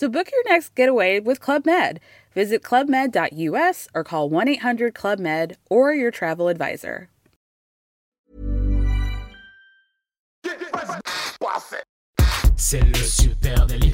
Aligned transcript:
So 0.00 0.08
book 0.08 0.32
your 0.32 0.42
next 0.50 0.74
getaway 0.74 1.20
with 1.20 1.40
Club 1.40 1.66
Med. 1.66 2.00
Visit 2.34 2.62
clubmed.us 2.62 3.86
or 3.94 4.02
call 4.02 4.30
1 4.30 4.48
800 4.48 4.94
Club 4.94 5.18
Med 5.18 5.58
or 5.68 5.92
your 5.92 6.10
travel 6.10 6.48
advisor. 6.48 7.10
C'est 12.56 12.80
le 12.80 12.94
super 12.94 13.66
délit. 13.66 13.92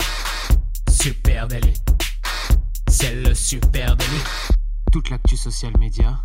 Super 0.88 1.48
délit. 1.48 1.82
C'est 2.88 3.16
le 3.16 3.34
super 3.34 3.96
délit. 3.96 4.22
Toute 4.92 5.10
l'actu 5.10 5.36
social 5.36 5.72
média 5.76 6.22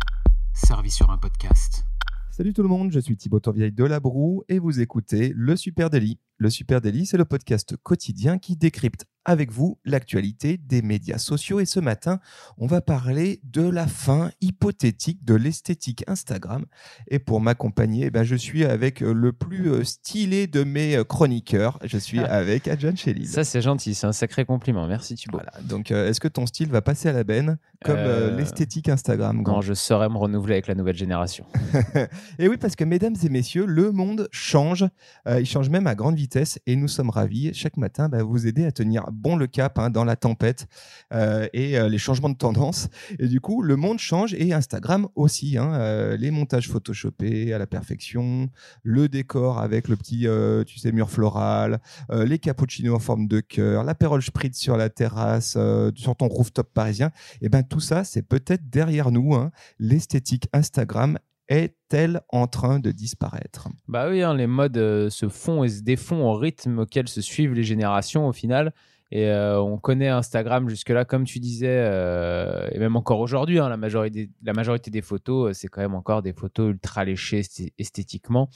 servie 0.54 0.92
sur 0.92 1.10
un 1.10 1.18
podcast. 1.18 1.84
Salut 2.30 2.52
tout 2.52 2.62
le 2.62 2.68
monde, 2.68 2.92
je 2.92 3.00
suis 3.00 3.16
Thibaut 3.16 3.40
Tourvieille 3.40 3.72
de 3.72 3.84
La 3.84 3.98
Broue 3.98 4.44
et 4.48 4.60
vous 4.60 4.80
écoutez 4.80 5.32
Le 5.34 5.56
Super 5.56 5.90
Daily. 5.90 6.20
Le 6.38 6.50
Super 6.50 6.80
Daily, 6.80 7.06
c'est 7.06 7.16
le 7.16 7.24
podcast 7.24 7.76
quotidien 7.82 8.38
qui 8.38 8.56
décrypte 8.56 9.06
avec 9.24 9.52
vous 9.52 9.78
l'actualité 9.84 10.56
des 10.58 10.82
médias 10.82 11.18
sociaux. 11.18 11.60
Et 11.60 11.64
ce 11.64 11.78
matin, 11.78 12.18
on 12.58 12.66
va 12.66 12.80
parler 12.80 13.40
de 13.44 13.62
la 13.62 13.86
fin 13.86 14.32
hypothétique 14.40 15.24
de 15.24 15.34
l'esthétique 15.36 16.02
Instagram. 16.08 16.64
Et 17.06 17.20
pour 17.20 17.40
m'accompagner, 17.40 18.06
eh 18.06 18.10
ben, 18.10 18.24
je 18.24 18.34
suis 18.34 18.64
avec 18.64 18.98
le 18.98 19.32
plus 19.32 19.70
euh, 19.70 19.84
stylé 19.84 20.48
de 20.48 20.64
mes 20.64 20.96
euh, 20.96 21.04
chroniqueurs. 21.04 21.78
Je 21.84 21.98
suis 21.98 22.18
Ah. 22.18 22.24
avec 22.34 22.66
Adjan 22.66 22.96
Chéline. 22.96 23.26
Ça, 23.26 23.44
c'est 23.44 23.62
gentil, 23.62 23.94
c'est 23.94 24.08
un 24.08 24.12
sacré 24.12 24.44
compliment. 24.44 24.88
Merci 24.88 25.14
Thibaut. 25.14 25.38
Voilà. 25.38 25.52
Donc, 25.68 25.92
euh, 25.92 26.08
est-ce 26.08 26.18
que 26.18 26.26
ton 26.26 26.46
style 26.46 26.70
va 26.70 26.82
passer 26.82 27.08
à 27.08 27.12
la 27.12 27.22
benne 27.22 27.58
comme 27.84 27.96
euh, 27.98 28.30
Euh, 28.32 28.36
l'esthétique 28.36 28.88
Instagram 28.88 29.44
Quand 29.44 29.60
je 29.60 29.74
saurais 29.74 30.08
me 30.08 30.16
renouveler 30.16 30.54
avec 30.54 30.66
la 30.66 30.74
nouvelle 30.74 30.96
génération. 30.96 31.46
Et 32.40 32.48
oui, 32.48 32.56
parce 32.56 32.74
que 32.74 32.82
mesdames 32.82 33.14
et 33.22 33.28
messieurs, 33.28 33.66
le 33.66 33.92
monde 33.92 34.28
change. 34.32 34.84
Euh, 35.28 35.38
il 35.40 35.46
change 35.46 35.68
même 35.70 35.86
à 35.86 35.94
grande 35.94 36.16
vitesse 36.16 36.21
et 36.66 36.76
nous 36.76 36.88
sommes 36.88 37.10
ravis 37.10 37.52
chaque 37.54 37.76
matin 37.76 38.08
bah, 38.08 38.22
vous 38.22 38.46
aider 38.46 38.64
à 38.64 38.72
tenir 38.72 39.04
bon 39.12 39.36
le 39.36 39.46
cap 39.46 39.78
hein, 39.78 39.90
dans 39.90 40.04
la 40.04 40.16
tempête 40.16 40.66
euh, 41.12 41.48
et 41.52 41.78
euh, 41.78 41.88
les 41.88 41.98
changements 41.98 42.28
de 42.28 42.36
tendance. 42.36 42.88
Et 43.18 43.28
du 43.28 43.40
coup, 43.40 43.62
le 43.62 43.76
monde 43.76 43.98
change 43.98 44.34
et 44.34 44.52
Instagram 44.52 45.08
aussi. 45.14 45.58
hein, 45.58 45.74
euh, 45.74 46.16
les 46.16 46.30
montages 46.30 46.68
photoshopés 46.68 47.52
à 47.52 47.58
la 47.58 47.66
perfection, 47.66 48.50
le 48.82 49.08
décor 49.08 49.58
avec 49.58 49.88
le 49.88 49.96
petit, 49.96 50.26
tu 50.66 50.78
sais, 50.78 50.92
mur 50.92 51.10
floral, 51.10 51.80
les 52.10 52.38
cappuccinos 52.38 52.94
en 52.94 52.98
forme 52.98 53.26
de 53.26 53.40
cœur, 53.40 53.84
l'apérole 53.84 54.22
spritz 54.22 54.56
sur 54.56 54.76
la 54.76 54.88
terrasse, 54.88 55.58
sur 55.94 56.16
ton 56.16 56.28
rooftop 56.28 56.72
parisien. 56.72 57.10
Et 57.40 57.48
ben 57.48 57.62
tout 57.62 57.80
ça, 57.80 58.04
c'est 58.04 58.22
peut-être 58.22 58.68
derrière 58.70 59.10
nous. 59.10 59.34
hein. 59.34 59.50
L'esthétique 59.78 60.48
Instagram 60.52 61.18
est-elle 61.48 62.22
en 62.28 62.46
train 62.46 62.78
de 62.80 62.90
disparaître? 62.92 63.68
Bah 63.88 64.08
oui, 64.08 64.22
hein, 64.22 64.34
les 64.34 64.46
modes 64.46 64.78
euh, 64.78 65.10
se 65.10 65.28
font 65.28 65.64
et 65.64 65.68
se 65.68 65.82
défont 65.82 66.24
au 66.24 66.34
rythme 66.34 66.80
auquel 66.80 67.08
se 67.08 67.20
suivent 67.20 67.54
les 67.54 67.64
générations 67.64 68.26
au 68.26 68.32
final. 68.32 68.72
Et 69.10 69.26
euh, 69.26 69.60
on 69.60 69.76
connaît 69.76 70.08
Instagram 70.08 70.70
jusque-là, 70.70 71.04
comme 71.04 71.24
tu 71.24 71.38
disais, 71.38 71.66
euh, 71.68 72.66
et 72.72 72.78
même 72.78 72.96
encore 72.96 73.20
aujourd'hui, 73.20 73.58
hein, 73.58 73.68
la, 73.68 73.76
majorité, 73.76 74.90
des 74.90 75.02
photos, 75.02 75.54
c'est 75.54 75.68
quand 75.68 75.82
même 75.82 75.94
encore 75.94 76.22
des 76.22 76.32
photos 76.32 76.70
ultra 76.70 77.04
léchées 77.04 77.40
esthé- 77.40 77.72
esthétiquement. 77.78 78.48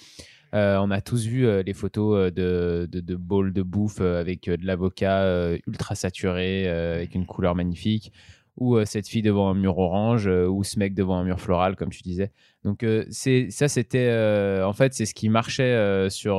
On 0.55 0.91
a 0.91 1.03
tous 1.03 1.27
vu 1.27 1.63
les 1.63 1.75
photos 1.75 2.33
de, 2.33 2.89
de, 2.91 3.01
de 3.01 3.63
bouffe 3.63 4.01
avec 4.01 4.49
de 4.49 4.67
l'avocat 4.67 5.51
ultra 5.67 5.95
saturé, 5.95 6.67
avec 6.67 7.15
une 7.15 7.27
couleur 7.27 7.55
magnifique, 7.55 8.11
ou 8.57 8.77
euh, 8.77 8.85
cette 8.85 9.09
fille 9.09 9.23
devant 9.23 9.51
un 9.51 9.55
mur 9.55 9.79
orange, 9.79 10.27
euh, 10.27 10.47
ou 10.47 10.65
ce 10.65 10.79
mec 10.79 10.95
devant 10.95 11.19
un 11.19 11.25
mur 11.25 11.41
floral, 11.41 11.77
comme 11.77 11.91
tu 11.91 12.03
disais. 12.03 12.33
Donc 12.65 12.83
euh, 12.83 13.05
c'est 13.11 13.51
ça, 13.51 13.69
c'était 13.69 14.11
en 14.65 14.73
fait 14.73 14.95
c'est 14.95 15.07
ce 15.07 15.15
qui 15.15 15.29
marchait 15.29 16.09
sur 16.11 16.37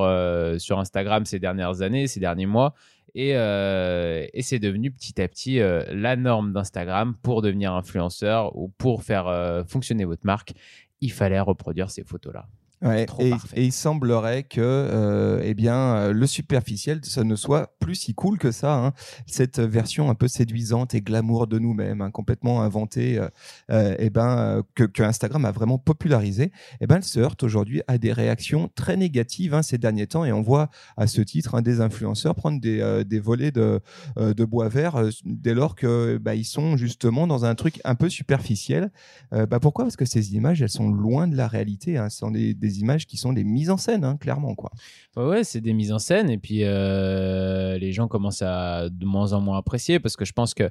sur 0.59 0.79
Instagram 0.79 1.25
ces 1.25 1.39
dernières 1.39 1.81
années, 1.81 2.07
ces 2.07 2.19
derniers 2.19 2.45
mois, 2.45 2.73
et, 3.15 3.29
et 3.29 4.41
c'est 4.41 4.59
devenu 4.59 4.91
petit 4.91 5.21
à 5.21 5.27
petit 5.27 5.59
la 5.59 6.15
norme 6.15 6.53
d'Instagram 6.53 7.15
pour 7.21 7.41
devenir 7.41 7.73
influenceur 7.73 8.57
ou 8.57 8.69
pour 8.77 9.03
faire 9.03 9.63
fonctionner 9.67 10.05
votre 10.05 10.25
marque. 10.25 10.53
Il 10.99 11.11
fallait 11.11 11.39
reproduire 11.39 11.89
ces 11.91 12.03
photos 12.03 12.33
là. 12.33 12.47
Ouais, 12.83 13.07
Trop 13.07 13.23
et, 13.23 13.29
parfait. 13.31 13.59
et 13.59 13.65
il 13.65 13.71
semblerait 13.71 14.43
que 14.43 14.61
euh, 14.61 15.41
eh 15.43 15.55
bien, 15.55 15.75
euh, 15.95 16.13
le 16.13 16.27
superficiel, 16.27 16.99
ça 17.03 17.23
ne 17.23 17.35
soit 17.35 17.75
plus 17.79 17.95
si 17.95 18.13
cool 18.13 18.37
que 18.37 18.51
ça. 18.51 18.75
hein. 18.75 18.93
Cette 19.25 19.59
version 19.59 20.11
un 20.11 20.13
peu 20.15 20.27
séduisante 20.27 20.93
et 20.93 21.01
glamour 21.01 21.47
de 21.47 21.57
nous-mêmes, 21.57 22.01
hein, 22.01 22.11
complètement 22.11 22.61
inventée, 22.61 23.19
euh, 23.71 23.95
eh 23.97 24.11
ben, 24.11 24.61
que, 24.75 24.83
que 24.83 25.01
Instagram 25.01 25.43
a 25.45 25.51
vraiment 25.51 25.79
popularisé, 25.79 26.51
eh 26.79 26.85
ben, 26.85 26.97
elle 26.97 27.03
se 27.03 27.19
heurte 27.19 27.41
aujourd'hui 27.41 27.81
à 27.87 27.97
des 27.97 28.13
réactions 28.13 28.69
très 28.75 28.95
négatives 28.95 29.55
hein, 29.55 29.63
ces 29.63 29.79
derniers 29.79 30.05
temps. 30.05 30.23
Et 30.23 30.31
on 30.31 30.43
voit 30.43 30.69
à 30.97 31.07
ce 31.07 31.21
titre 31.21 31.59
des 31.61 31.81
influenceurs 31.81 32.35
prendre 32.35 32.61
des, 32.61 32.79
euh, 32.81 33.03
des 33.03 33.19
volets 33.19 33.51
de, 33.51 33.79
de 34.17 34.45
bois 34.45 34.69
vert 34.69 35.01
dès 35.25 35.55
lors 35.55 35.73
que 35.75 36.19
bah, 36.21 36.35
ils 36.35 36.45
sont 36.45 36.77
justement 36.77 37.25
dans 37.25 37.43
un 37.43 37.55
truc 37.55 37.81
un 37.85 37.95
peu 37.95 38.07
superficiel. 38.09 38.91
Bah, 39.31 39.59
pourquoi? 39.59 39.85
Parce 39.85 39.95
que 39.95 40.05
ces 40.05 40.35
images, 40.35 40.61
elles 40.61 40.69
sont 40.69 40.89
loin 40.91 41.27
de 41.27 41.35
la 41.35 41.47
réalité. 41.47 41.95
Ce 42.09 42.17
sont 42.17 42.29
des, 42.29 42.53
des 42.53 42.66
images 42.67 43.07
qui 43.07 43.17
sont 43.17 43.33
des 43.33 43.43
mises 43.43 43.69
en 43.69 43.77
scène, 43.77 44.03
hein, 44.03 44.17
clairement. 44.17 44.55
Quoi. 44.55 44.71
Ouais, 45.15 45.43
c'est 45.43 45.61
des 45.61 45.73
mises 45.73 45.91
en 45.91 45.99
scène 45.99 46.29
et 46.29 46.37
puis 46.37 46.63
euh, 46.63 47.77
les 47.77 47.91
gens 47.91 48.07
commencent 48.07 48.41
à 48.41 48.89
de 48.89 49.05
moins 49.05 49.33
en 49.33 49.41
moins 49.41 49.57
apprécier 49.57 49.99
parce 49.99 50.15
que 50.15 50.25
je 50.25 50.33
pense 50.33 50.53
que 50.53 50.69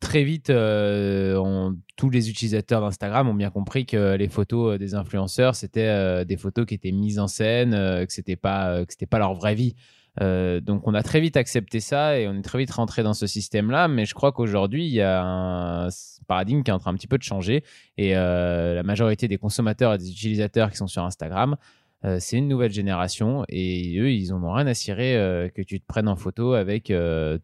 très 0.00 0.24
vite, 0.24 0.50
euh, 0.50 1.72
tous 1.96 2.10
les 2.10 2.28
utilisateurs 2.28 2.80
d'Instagram 2.80 3.28
ont 3.28 3.34
bien 3.34 3.50
compris 3.50 3.86
que 3.86 4.14
les 4.14 4.28
photos 4.28 4.74
euh, 4.74 4.78
des 4.78 4.94
influenceurs 4.94 5.54
c'était 5.54 6.24
des 6.24 6.36
photos 6.36 6.66
qui 6.66 6.74
étaient 6.74 6.92
mises 6.92 7.18
en 7.18 7.28
scène, 7.28 7.72
que 7.72 8.12
c'était 8.12 8.36
pas 8.36 8.84
que 8.84 8.92
c'était 8.92 9.06
pas 9.06 9.18
leur 9.18 9.34
vraie 9.34 9.54
vie. 9.54 9.74
Euh, 10.22 10.60
donc 10.60 10.86
on 10.86 10.94
a 10.94 11.02
très 11.02 11.20
vite 11.20 11.36
accepté 11.36 11.80
ça 11.80 12.18
et 12.18 12.28
on 12.28 12.34
est 12.34 12.42
très 12.42 12.58
vite 12.58 12.70
rentré 12.70 13.02
dans 13.02 13.14
ce 13.14 13.26
système-là. 13.26 13.88
Mais 13.88 14.04
je 14.04 14.14
crois 14.14 14.32
qu'aujourd'hui 14.32 14.86
il 14.86 14.92
y 14.92 15.02
a 15.02 15.22
un 15.22 15.88
paradigme 16.26 16.62
qui 16.62 16.70
est 16.70 16.74
en 16.74 16.78
train 16.78 16.92
un 16.92 16.96
petit 16.96 17.08
peu 17.08 17.18
de 17.18 17.22
changer 17.22 17.64
et 17.96 18.16
euh, 18.16 18.74
la 18.74 18.82
majorité 18.82 19.28
des 19.28 19.38
consommateurs 19.38 19.94
et 19.94 19.98
des 19.98 20.10
utilisateurs 20.10 20.70
qui 20.70 20.76
sont 20.76 20.86
sur 20.86 21.04
Instagram 21.04 21.56
euh, 22.04 22.18
c'est 22.20 22.36
une 22.36 22.46
nouvelle 22.46 22.70
génération 22.70 23.44
et 23.48 23.98
eux, 23.98 24.12
ils 24.12 24.32
en 24.32 24.44
ont 24.44 24.52
rien 24.52 24.66
à 24.66 24.74
cirer 24.74 25.50
que 25.54 25.62
tu 25.62 25.80
te 25.80 25.86
prennes 25.86 26.08
en 26.08 26.14
photo 26.14 26.52
avec 26.52 26.92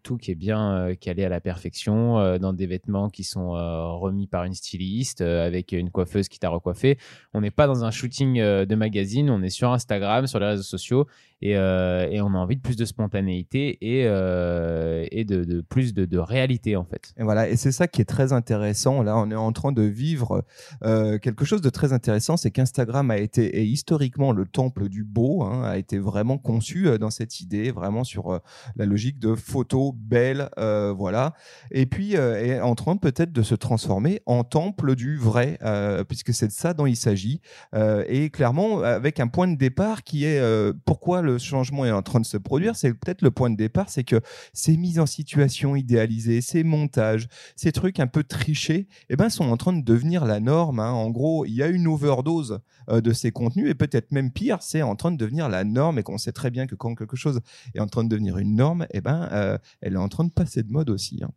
tout 0.02 0.16
qui 0.18 0.30
est 0.30 0.36
bien 0.36 0.94
calé 1.00 1.24
à 1.24 1.30
la 1.30 1.40
perfection, 1.40 2.38
dans 2.38 2.52
des 2.52 2.66
vêtements 2.66 3.08
qui 3.08 3.24
sont 3.24 3.52
remis 3.98 4.26
par 4.26 4.44
une 4.44 4.52
styliste, 4.52 5.22
avec 5.22 5.72
une 5.72 5.90
coiffeuse 5.90 6.28
qui 6.28 6.38
t'a 6.38 6.50
recoiffé. 6.50 6.98
On 7.32 7.40
n'est 7.40 7.50
pas 7.50 7.66
dans 7.66 7.84
un 7.84 7.90
shooting 7.90 8.36
de 8.36 8.74
magazine, 8.74 9.30
on 9.30 9.42
est 9.42 9.50
sur 9.50 9.72
Instagram, 9.72 10.26
sur 10.26 10.38
les 10.38 10.46
réseaux 10.46 10.62
sociaux 10.62 11.08
et, 11.42 11.56
euh, 11.56 12.08
et 12.08 12.22
on 12.22 12.28
a 12.34 12.38
envie 12.38 12.56
de 12.56 12.60
plus 12.60 12.76
de 12.76 12.84
spontanéité 12.84 13.78
et, 13.80 14.04
euh, 14.06 15.04
de, 15.12 15.60
plus 15.60 15.92
de, 15.92 16.18
réalité 16.18 16.76
en 16.76 16.84
fait. 16.84 17.12
Et 17.18 17.24
voilà, 17.24 17.48
et 17.48 17.56
c'est 17.56 17.72
ça 17.72 17.88
qui 17.88 18.00
est 18.00 18.06
très 18.06 18.32
intéressant. 18.32 19.02
Là, 19.02 19.16
on 19.16 19.30
est 19.30 19.34
en 19.34 19.50
train 19.50 19.72
de 19.72 19.82
vivre 19.82 20.44
euh, 20.84 21.18
quelque 21.18 21.44
chose 21.44 21.60
de 21.60 21.68
très 21.68 21.92
intéressant, 21.92 22.36
c'est 22.36 22.52
qu'Instagram 22.52 23.10
a 23.10 23.18
été 23.18 23.58
et 23.58 23.64
historiquement 23.64 24.30
le 24.32 24.46
temple 24.46 24.88
du 24.88 25.02
beau, 25.02 25.42
hein, 25.42 25.64
a 25.64 25.78
été 25.78 25.98
vraiment 25.98 26.38
conçu 26.38 26.86
dans 27.00 27.10
cette 27.10 27.40
idée, 27.40 27.72
vraiment 27.72 28.04
sur 28.04 28.40
la 28.76 28.86
logique 28.86 29.18
de 29.18 29.34
photos 29.34 29.92
belles, 29.94 30.48
voilà. 30.56 31.34
Et 31.72 31.86
puis 31.86 32.14
est 32.14 32.60
en 32.60 32.74
train 32.76 32.96
peut-être 32.96 33.32
de 33.32 33.42
se 33.42 33.56
transformer 33.56 34.20
en 34.26 34.44
temple 34.44 34.94
du 34.94 35.16
vrai, 35.16 35.58
puisque 36.08 36.32
c'est 36.32 36.46
de 36.46 36.52
ça 36.52 36.72
dont 36.72 36.86
il 36.86 36.96
s'agit. 36.96 37.40
Et 38.06 38.30
clairement, 38.30 38.82
avec 38.82 39.18
un 39.18 39.26
point 39.26 39.48
de 39.48 39.56
départ 39.56 40.04
qui 40.04 40.24
est 40.24 40.40
pourquoi 40.84 41.22
le 41.22 41.31
changement 41.38 41.84
est 41.84 41.90
en 41.90 42.02
train 42.02 42.20
de 42.20 42.26
se 42.26 42.36
produire, 42.36 42.76
c'est 42.76 42.92
peut-être 42.94 43.22
le 43.22 43.30
point 43.30 43.50
de 43.50 43.56
départ, 43.56 43.88
c'est 43.88 44.04
que 44.04 44.20
ces 44.52 44.76
mises 44.76 44.98
en 44.98 45.06
situation 45.06 45.76
idéalisées, 45.76 46.40
ces 46.40 46.64
montages, 46.64 47.28
ces 47.56 47.72
trucs 47.72 48.00
un 48.00 48.06
peu 48.06 48.24
trichés, 48.24 48.88
eh 49.08 49.16
ben, 49.16 49.28
sont 49.28 49.44
en 49.44 49.56
train 49.56 49.72
de 49.72 49.82
devenir 49.82 50.24
la 50.24 50.40
norme. 50.40 50.80
hein. 50.80 50.90
En 50.90 51.10
gros, 51.10 51.44
il 51.46 51.54
y 51.54 51.62
a 51.62 51.68
une 51.68 51.86
overdose 51.86 52.60
euh, 52.90 53.00
de 53.00 53.12
ces 53.12 53.30
contenus 53.30 53.70
et 53.70 53.74
peut-être 53.74 54.12
même 54.12 54.30
pire, 54.30 54.58
c'est 54.60 54.82
en 54.82 54.96
train 54.96 55.10
de 55.10 55.16
devenir 55.16 55.48
la 55.48 55.64
norme 55.64 55.98
et 55.98 56.02
qu'on 56.02 56.18
sait 56.18 56.32
très 56.32 56.50
bien 56.50 56.66
que 56.66 56.74
quand 56.74 56.94
quelque 56.94 57.16
chose 57.16 57.40
est 57.74 57.80
en 57.80 57.86
train 57.86 58.04
de 58.04 58.08
devenir 58.08 58.38
une 58.38 58.54
norme, 58.56 58.86
eh 58.92 59.00
ben, 59.00 59.28
euh, 59.32 59.58
elle 59.80 59.94
est 59.94 59.98
en 59.98 60.08
train 60.08 60.24
de 60.24 60.30
passer 60.32 60.62
de 60.62 60.70
mode 60.70 60.90
aussi. 60.90 61.20
hein. 61.22 61.30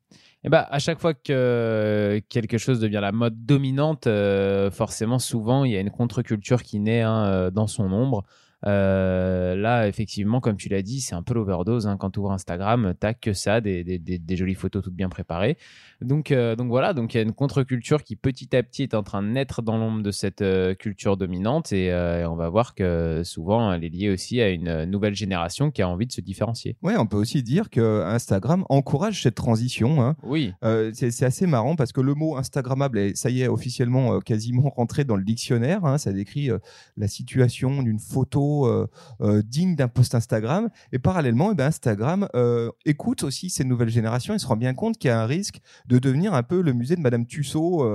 Et 0.44 0.50
bah, 0.50 0.68
à 0.70 0.78
chaque 0.78 1.00
fois 1.00 1.16
que 1.16 2.22
quelque 2.30 2.60
chose 2.60 2.80
devient 2.80 3.00
la 3.02 3.12
mode 3.12 3.46
dominante, 3.46 4.06
euh, 4.06 4.70
forcément, 4.70 5.18
souvent, 5.18 5.64
il 5.66 5.72
y 5.72 5.76
a 5.76 5.80
une 5.80 5.90
contre-culture 5.90 6.62
qui 6.62 6.80
naît 6.80 7.02
hein, 7.02 7.50
dans 7.52 7.66
son 7.66 7.92
ombre. 7.92 8.24
Euh, 8.68 9.56
là, 9.56 9.88
effectivement, 9.88 10.40
comme 10.42 10.58
tu 10.58 10.70
l'as 10.70 10.82
dit, 10.82 11.02
c'est 11.02 11.16
un 11.16 11.24
peu 11.24 11.34
l'overdose. 11.34 11.88
hein. 11.88 11.98
Quand 11.98 12.10
tu 12.12 12.20
ouvres 12.20 12.32
Instagram, 12.32 12.94
t'as 13.00 13.14
que 13.14 13.34
ça, 13.34 13.62
des, 13.62 13.84
des- 13.84 14.00
des- 14.00 14.18
des 14.20 14.36
jolies 14.36 14.56
photos 14.56 14.84
toutes 14.84 14.96
bien 14.96 15.10
préparées. 15.10 15.58
Donc, 16.02 16.32
euh, 16.32 16.56
donc 16.56 16.68
voilà, 16.68 16.94
donc 16.94 17.14
il 17.14 17.18
y 17.18 17.20
a 17.20 17.24
une 17.24 17.32
contre-culture 17.34 18.04
qui 18.04 18.16
petit 18.16 18.56
à 18.56 18.64
petit 18.64 18.84
est 18.84 18.94
en 18.96 19.04
train 19.04 19.22
de 19.24 19.28
naître 19.28 19.62
dans 19.62 19.78
l'ombre 19.78 20.02
de 20.04 20.12
cette 20.12 20.42
euh, 20.42 20.74
culture 20.74 21.16
dominante 21.16 21.72
et, 21.72 21.86
et 21.86 22.26
on 22.26 22.36
va 22.36 22.50
voir 22.50 22.76
que 22.76 23.22
souvent 23.24 23.72
elle 23.72 23.84
est 23.86 23.90
liée 23.90 24.10
aussi 24.10 24.42
à 24.42 24.50
une 24.50 24.86
nouvelle 24.86 25.16
génération 25.16 25.72
qui 25.72 25.82
a 25.82 25.88
envie 25.90 26.06
de 26.08 26.12
se 26.12 26.22
différencier. 26.22 26.76
Ouais, 26.84 26.98
on 26.98 27.06
peut 27.08 27.18
aussi 27.18 27.44
dire 27.44 27.70
que 27.70 28.02
Instagram 28.04 28.66
encourage 28.70 29.22
cette 29.24 29.36
transition. 29.36 30.02
hein. 30.02 30.16
Oui, 30.24 30.54
c'est 30.94 31.24
assez 31.24 31.48
marrant 31.48 31.76
parce 31.76 31.92
que 31.94 32.02
le 32.02 32.14
mot 32.14 32.36
Instagrammable 32.38 32.98
est, 33.00 33.16
ça 33.16 33.30
y 33.30 33.42
est, 33.42 33.48
officiellement 33.48 34.20
quasiment 34.20 34.70
rentré 34.76 35.06
dans 35.06 35.16
le 35.16 35.24
dictionnaire. 35.24 35.86
hein. 35.86 35.98
ça 35.98 36.12
décrit 36.12 36.50
la 36.98 37.08
situation 37.08 37.82
d'une 37.84 38.00
photo 38.00 38.55
euh, 38.64 38.88
euh, 39.22 39.42
digne 39.46 39.76
d'un 39.76 39.88
post 39.88 40.16
Instagram. 40.16 40.70
Et 40.92 41.00
parallèlement, 41.00 41.52
eh 41.52 41.56
ben, 41.56 41.66
Instagram 41.66 42.28
euh, 42.36 42.72
écoute 42.86 43.24
aussi 43.24 43.50
ces 43.50 43.66
nouvelles 43.66 43.90
générations 43.90 44.34
et 44.34 44.40
se 44.40 44.48
rend 44.48 44.56
bien 44.56 44.74
compte 44.74 44.98
qu'il 44.98 45.10
y 45.10 45.12
a 45.12 45.22
un 45.22 45.26
risque 45.26 45.60
de 45.88 46.00
devenir 46.00 46.34
un 46.34 46.44
peu 46.44 46.62
le 46.62 46.74
musée 46.74 46.96
de 46.96 47.02
Madame 47.02 47.26
Tussaud 47.26 47.86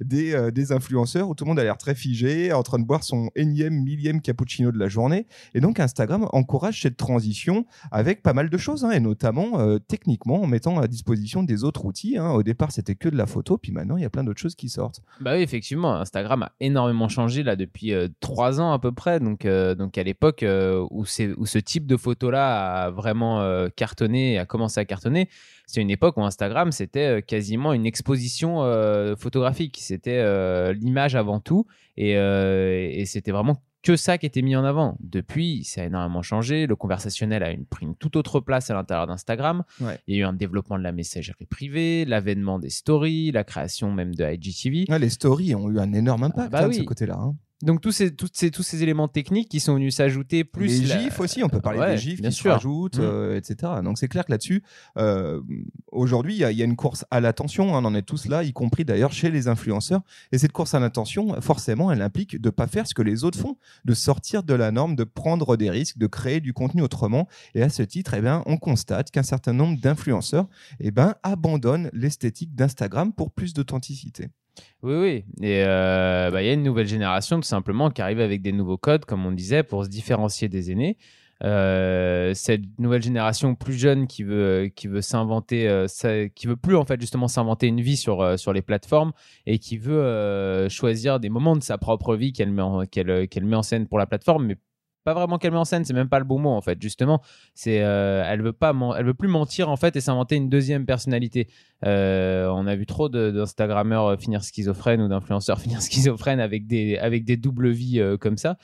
des, 0.00 0.50
des 0.52 0.72
influenceurs 0.72 1.28
où 1.28 1.34
tout 1.34 1.44
le 1.44 1.48
monde 1.48 1.58
a 1.58 1.64
l'air 1.64 1.78
très 1.78 1.94
figé, 1.94 2.52
en 2.52 2.62
train 2.62 2.78
de 2.78 2.84
boire 2.84 3.02
son 3.02 3.30
énième, 3.34 3.74
millième 3.74 4.20
cappuccino 4.20 4.70
de 4.70 4.78
la 4.78 4.88
journée. 4.88 5.26
Et 5.54 5.60
donc 5.60 5.80
Instagram 5.80 6.28
encourage 6.32 6.82
cette 6.82 6.96
transition 6.96 7.66
avec 7.90 8.22
pas 8.22 8.32
mal 8.32 8.50
de 8.50 8.58
choses, 8.58 8.84
hein, 8.84 8.90
et 8.90 9.00
notamment 9.00 9.78
techniquement 9.88 10.42
en 10.42 10.46
mettant 10.46 10.78
à 10.78 10.86
disposition 10.86 11.42
des 11.42 11.64
autres 11.64 11.84
outils. 11.84 12.18
hein. 12.18 12.30
Au 12.30 12.42
départ, 12.42 12.72
c'était 12.72 12.94
que 12.94 13.08
de 13.08 13.16
la 13.16 13.26
photo, 13.26 13.58
puis 13.58 13.72
maintenant, 13.72 13.96
il 13.96 14.02
y 14.02 14.06
a 14.06 14.10
plein 14.10 14.24
d'autres 14.24 14.40
choses 14.40 14.54
qui 14.54 14.68
sortent. 14.68 15.00
Bah 15.20 15.32
oui, 15.34 15.42
effectivement, 15.42 15.94
Instagram 15.94 16.42
a 16.44 16.52
énormément 16.60 17.08
changé 17.08 17.42
là 17.42 17.56
depuis 17.56 17.92
trois 18.20 18.60
ans 18.60 18.72
à 18.72 18.78
peu 18.78 18.92
près. 18.92 19.20
Donc 19.20 19.46
à 19.98 20.02
l'époque 20.02 20.42
euh, 20.42 20.86
où, 20.90 21.02
où 21.02 21.46
ce 21.46 21.58
type 21.58 21.86
de 21.86 21.96
photo-là 21.96 22.84
a 22.84 22.90
vraiment 22.90 23.40
euh, 23.40 23.68
cartonné 23.74 24.34
et 24.34 24.38
a 24.38 24.46
commencé 24.46 24.80
à 24.80 24.84
cartonner, 24.84 25.28
c'est 25.66 25.80
une 25.80 25.90
époque 25.90 26.16
où 26.16 26.22
Instagram 26.22 26.72
c'était 26.72 27.18
euh, 27.18 27.20
quasiment 27.20 27.72
une 27.72 27.86
exposition 27.86 28.62
euh, 28.62 29.16
photographique. 29.16 29.78
C'était 29.80 30.22
l'image 30.74 31.14
avant 31.16 31.40
tout 31.40 31.66
et, 31.96 32.12
et 32.12 33.04
c'était 33.06 33.32
vraiment 33.32 33.62
que 33.82 33.94
ça 33.94 34.18
qui 34.18 34.26
était 34.26 34.42
mis 34.42 34.56
en 34.56 34.64
avant. 34.64 34.96
Depuis, 34.98 35.62
ça 35.62 35.82
a 35.82 35.84
énormément 35.84 36.20
changé. 36.20 36.66
Le 36.66 36.74
conversationnel 36.74 37.44
a 37.44 37.52
une, 37.52 37.64
pris 37.64 37.86
une 37.86 37.94
toute 37.94 38.16
autre 38.16 38.40
place 38.40 38.68
à 38.68 38.74
l'intérieur 38.74 39.06
d'Instagram. 39.06 39.62
Ouais. 39.80 39.96
Il 40.08 40.16
y 40.16 40.18
a 40.18 40.22
eu 40.22 40.24
un 40.24 40.32
développement 40.32 40.76
de 40.76 40.82
la 40.82 40.90
messagerie 40.90 41.46
privée, 41.46 42.04
l'avènement 42.04 42.58
des 42.58 42.70
stories, 42.70 43.30
la 43.30 43.44
création 43.44 43.92
même 43.92 44.12
de 44.12 44.24
IGTV. 44.24 44.86
Ouais, 44.88 44.98
les 44.98 45.08
stories 45.10 45.54
ont 45.54 45.70
eu 45.70 45.78
un 45.78 45.92
énorme 45.92 46.24
impact 46.24 46.50
bah 46.50 46.64
hein, 46.64 46.68
de 46.68 46.72
ce 46.72 46.82
côté-là. 46.82 47.14
hein. 47.16 47.36
Donc 47.62 47.80
tous 47.80 47.90
ces, 47.90 48.14
tous 48.14 48.28
ces, 48.34 48.50
tous 48.50 48.62
ces 48.62 48.82
éléments 48.82 49.08
techniques 49.08 49.48
qui 49.48 49.60
sont 49.60 49.74
venus 49.74 49.96
s'ajouter, 49.96 50.44
plus 50.44 50.82
les 50.82 50.86
la- 50.88 50.98
gifs 50.98 51.20
aussi, 51.20 51.42
on 51.42 51.48
peut 51.48 51.60
parler 51.60 51.78
Ouais, 51.78 51.92
des 51.92 51.98
gifs 51.98 52.20
bien 52.20 52.28
qui 52.28 52.36
se 52.36 52.42
sûr. 52.42 52.52
rajoutent, 52.52 52.98
Mm. 52.98 53.02
euh, 53.02 53.36
etc. 53.36 53.72
Donc 53.82 53.96
c'est 53.96 54.08
clair 54.08 54.26
que 54.26 54.30
là-dessus, 54.32 54.62
euh, 54.98 55.40
aujourd'hui, 55.90 56.34
il 56.34 56.38
y, 56.38 56.44
a- 56.44 56.50
il 56.52 56.58
y 56.58 56.60
a 56.62 56.66
une 56.66 56.76
course 56.76 57.06
à 57.10 57.20
l'attention, 57.20 57.74
hein, 57.74 57.80
on 57.82 57.86
en 57.86 57.94
est 57.94 58.02
tous 58.02 58.26
là, 58.26 58.42
y 58.44 58.52
compris 58.52 58.84
d'ailleurs 58.84 59.12
chez 59.12 59.30
les 59.30 59.48
influenceurs. 59.48 60.02
Et 60.32 60.38
cette 60.38 60.52
course 60.52 60.74
à 60.74 60.80
l'attention, 60.80 61.40
forcément, 61.40 61.90
elle 61.90 62.02
implique 62.02 62.40
de 62.40 62.50
pas 62.50 62.66
faire 62.66 62.86
ce 62.86 62.92
que 62.94 63.02
les 63.02 63.24
autres 63.24 63.38
font, 63.38 63.56
de 63.86 63.94
sortir 63.94 64.42
de 64.42 64.52
la 64.52 64.70
norme, 64.70 64.94
de 64.94 65.04
prendre 65.04 65.56
des 65.56 65.70
risques, 65.70 65.96
de 65.96 66.06
créer 66.06 66.40
du 66.40 66.52
contenu 66.52 66.82
autrement. 66.82 67.26
Et 67.54 67.62
à 67.62 67.70
ce 67.70 67.82
titre, 67.82 68.12
eh 68.14 68.20
ben, 68.20 68.42
on 68.44 68.58
constate 68.58 69.10
qu'un 69.10 69.22
certain 69.22 69.54
nombre 69.54 69.80
d'influenceurs 69.80 70.46
eh 70.78 70.90
ben, 70.90 71.14
abandonnent 71.22 71.88
l'esthétique 71.94 72.54
d'Instagram 72.54 73.14
pour 73.14 73.30
plus 73.30 73.54
d'authenticité. 73.54 74.28
Oui, 74.82 74.94
oui. 74.94 75.24
Et 75.42 75.62
euh, 75.64 76.30
bah, 76.30 76.42
il 76.42 76.46
y 76.46 76.50
a 76.50 76.52
une 76.52 76.62
nouvelle 76.62 76.86
génération 76.86 77.36
tout 77.36 77.46
simplement 77.46 77.90
qui 77.90 78.02
arrive 78.02 78.20
avec 78.20 78.42
des 78.42 78.52
nouveaux 78.52 78.78
codes, 78.78 79.04
comme 79.04 79.26
on 79.26 79.32
disait, 79.32 79.62
pour 79.62 79.84
se 79.84 79.88
différencier 79.88 80.48
des 80.48 80.70
aînés. 80.70 80.96
Euh, 81.44 82.32
cette 82.34 82.62
nouvelle 82.78 83.02
génération 83.02 83.54
plus 83.54 83.74
jeune 83.74 84.06
qui 84.06 84.22
veut 84.22 84.70
qui 84.74 84.86
veut 84.86 85.02
s'inventer 85.02 85.68
euh, 85.68 85.86
qui 86.34 86.46
veut 86.46 86.56
plus 86.56 86.76
en 86.76 86.86
fait 86.86 86.98
justement 86.98 87.28
s'inventer 87.28 87.66
une 87.66 87.82
vie 87.82 87.98
sur 87.98 88.38
sur 88.38 88.54
les 88.54 88.62
plateformes 88.62 89.12
et 89.44 89.58
qui 89.58 89.76
veut 89.76 90.66
choisir 90.70 91.20
des 91.20 91.28
moments 91.28 91.54
de 91.54 91.62
sa 91.62 91.76
propre 91.76 92.16
vie 92.16 92.32
qu'elle 92.32 92.52
met 92.52 92.62
en, 92.62 93.62
scène 93.62 93.86
pour 93.86 93.98
la 93.98 94.06
plateforme 94.06 94.54
pas 95.06 95.14
vraiment 95.14 95.38
qu'elle 95.38 95.52
met 95.52 95.56
en 95.56 95.64
scène 95.64 95.84
c'est 95.84 95.94
même 95.94 96.08
pas 96.08 96.18
le 96.18 96.24
bon 96.24 96.40
mot 96.40 96.50
en 96.50 96.60
fait 96.60 96.82
justement 96.82 97.22
c'est 97.54 97.80
euh, 97.80 98.24
elle 98.26 98.42
veut 98.42 98.52
pas 98.52 98.74
elle 98.98 99.06
veut 99.06 99.14
plus 99.14 99.28
mentir 99.28 99.70
en 99.70 99.76
fait 99.76 99.94
et 99.94 100.00
s'inventer 100.00 100.34
une 100.34 100.48
deuxième 100.48 100.84
personnalité 100.84 101.46
euh, 101.86 102.48
on 102.48 102.66
a 102.66 102.74
vu 102.74 102.86
trop 102.86 103.08
d'instagrammeurs 103.08 104.06
euh, 104.06 104.16
finir 104.16 104.42
schizophrènes 104.42 105.00
ou 105.00 105.06
d'influenceurs 105.06 105.60
finir 105.66 105.80
schizophrènes 105.80 106.40
avec 106.40 106.66
des 106.66 106.98
avec 106.98 107.24
des 107.24 107.36
doubles 107.36 107.70
vies 107.70 108.02
comme 108.20 108.36
ça 108.36 108.58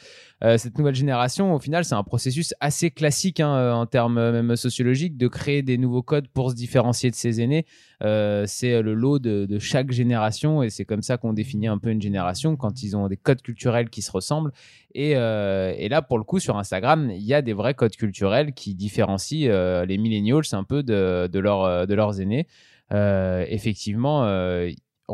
cette 0.56 0.76
nouvelle 0.76 0.96
génération, 0.96 1.54
au 1.54 1.60
final, 1.60 1.84
c'est 1.84 1.94
un 1.94 2.02
processus 2.02 2.52
assez 2.58 2.90
classique 2.90 3.38
hein, 3.38 3.72
en 3.74 3.86
termes 3.86 4.32
même 4.32 4.56
sociologiques 4.56 5.16
de 5.16 5.28
créer 5.28 5.62
des 5.62 5.78
nouveaux 5.78 6.02
codes 6.02 6.26
pour 6.26 6.50
se 6.50 6.56
différencier 6.56 7.10
de 7.10 7.14
ses 7.14 7.40
aînés. 7.40 7.64
Euh, 8.02 8.44
c'est 8.46 8.82
le 8.82 8.94
lot 8.94 9.18
de, 9.18 9.46
de 9.46 9.58
chaque 9.58 9.92
génération 9.92 10.62
et 10.62 10.70
c'est 10.70 10.84
comme 10.84 11.02
ça 11.02 11.16
qu'on 11.18 11.32
définit 11.32 11.68
un 11.68 11.78
peu 11.78 11.90
une 11.90 12.02
génération 12.02 12.56
quand 12.56 12.82
ils 12.82 12.96
ont 12.96 13.06
des 13.08 13.16
codes 13.16 13.42
culturels 13.42 13.90
qui 13.90 14.02
se 14.02 14.10
ressemblent. 14.10 14.52
Et, 14.94 15.16
euh, 15.16 15.72
et 15.76 15.88
là, 15.88 16.02
pour 16.02 16.18
le 16.18 16.24
coup, 16.24 16.38
sur 16.38 16.56
Instagram, 16.58 17.10
il 17.10 17.22
y 17.22 17.34
a 17.34 17.42
des 17.42 17.52
vrais 17.52 17.74
codes 17.74 17.96
culturels 17.96 18.52
qui 18.52 18.74
différencient 18.74 19.50
euh, 19.50 19.84
les 19.86 19.98
millennials 19.98 20.42
un 20.52 20.64
peu 20.64 20.82
de, 20.82 21.28
de, 21.32 21.38
leur, 21.38 21.64
euh, 21.64 21.86
de 21.86 21.94
leurs 21.94 22.20
aînés. 22.20 22.46
Effectivement, 22.90 24.26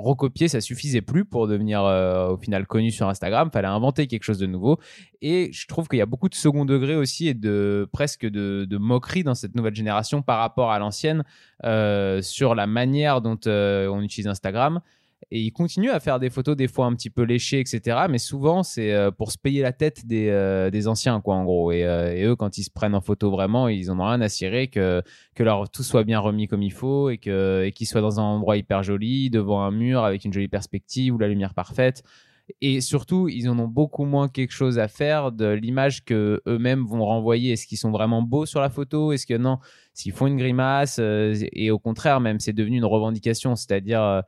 recopier, 0.02 0.48
ça 0.48 0.60
suffisait 0.60 1.00
plus 1.00 1.24
pour 1.24 1.48
devenir 1.48 1.84
euh, 1.84 2.30
au 2.30 2.36
final 2.36 2.66
connu 2.66 2.90
sur 2.90 3.08
Instagram. 3.08 3.50
Fallait 3.52 3.68
inventer 3.68 4.06
quelque 4.06 4.24
chose 4.24 4.38
de 4.38 4.46
nouveau. 4.46 4.78
Et 5.20 5.50
je 5.52 5.66
trouve 5.66 5.88
qu'il 5.88 5.98
y 5.98 6.02
a 6.02 6.06
beaucoup 6.06 6.28
de 6.28 6.34
second 6.34 6.64
degré 6.64 6.96
aussi 6.96 7.28
et 7.28 7.34
de 7.34 7.88
presque 7.92 8.26
de, 8.26 8.78
moquerie 8.78 9.24
dans 9.24 9.34
cette 9.34 9.54
nouvelle 9.54 9.74
génération 9.74 10.22
par 10.22 10.38
rapport 10.38 10.70
à 10.70 10.78
l'ancienne 10.78 11.24
euh, 11.64 12.22
sur 12.22 12.54
la 12.54 12.66
manière 12.66 13.20
dont 13.20 13.38
euh, 13.46 13.88
on 13.88 14.00
utilise 14.02 14.28
Instagram. 14.28 14.80
Et 15.30 15.40
ils 15.40 15.52
continuent 15.52 15.90
à 15.90 16.00
faire 16.00 16.20
des 16.20 16.30
photos 16.30 16.56
des 16.56 16.68
fois 16.68 16.86
un 16.86 16.94
petit 16.94 17.10
peu 17.10 17.22
léchées, 17.22 17.60
etc. 17.60 18.06
Mais 18.08 18.18
souvent, 18.18 18.62
c'est 18.62 18.92
euh, 18.92 19.10
pour 19.10 19.32
se 19.32 19.38
payer 19.38 19.62
la 19.62 19.72
tête 19.72 20.06
des, 20.06 20.28
euh, 20.28 20.70
des 20.70 20.88
anciens, 20.88 21.20
quoi, 21.20 21.34
en 21.34 21.44
gros. 21.44 21.72
Et, 21.72 21.84
euh, 21.84 22.14
et 22.14 22.24
eux, 22.24 22.36
quand 22.36 22.56
ils 22.56 22.62
se 22.62 22.70
prennent 22.70 22.94
en 22.94 23.00
photo 23.00 23.30
vraiment, 23.30 23.68
ils 23.68 23.90
en 23.90 23.98
ont 24.00 24.06
rien 24.06 24.20
à 24.20 24.28
cirer 24.28 24.68
que, 24.68 25.02
que 25.34 25.42
leur 25.42 25.68
tout 25.70 25.82
soit 25.82 26.04
bien 26.04 26.20
remis 26.20 26.46
comme 26.46 26.62
il 26.62 26.72
faut 26.72 27.10
et 27.10 27.18
qu'ils 27.18 27.86
soient 27.86 28.00
dans 28.00 28.20
un 28.20 28.22
endroit 28.22 28.56
hyper 28.56 28.82
joli, 28.82 29.28
devant 29.28 29.62
un 29.62 29.70
mur 29.70 30.04
avec 30.04 30.24
une 30.24 30.32
jolie 30.32 30.48
perspective 30.48 31.14
ou 31.14 31.18
la 31.18 31.28
lumière 31.28 31.52
parfaite. 31.52 32.02
Et 32.62 32.80
surtout, 32.80 33.28
ils 33.28 33.50
en 33.50 33.58
ont 33.58 33.68
beaucoup 33.68 34.06
moins 34.06 34.28
quelque 34.28 34.52
chose 34.52 34.78
à 34.78 34.88
faire 34.88 35.32
de 35.32 35.48
l'image 35.48 36.04
que 36.06 36.40
eux-mêmes 36.46 36.86
vont 36.86 37.04
renvoyer. 37.04 37.52
Est-ce 37.52 37.66
qu'ils 37.66 37.76
sont 37.76 37.90
vraiment 37.90 38.22
beaux 38.22 38.46
sur 38.46 38.62
la 38.62 38.70
photo? 38.70 39.12
Est-ce 39.12 39.26
que 39.26 39.36
non? 39.36 39.58
S'ils 39.92 40.12
font 40.12 40.26
une 40.26 40.38
grimace 40.38 40.98
et 40.98 41.70
au 41.70 41.78
contraire, 41.78 42.20
même, 42.20 42.40
c'est 42.40 42.54
devenu 42.54 42.78
une 42.78 42.86
revendication, 42.86 43.54
c'est-à-dire 43.54 44.22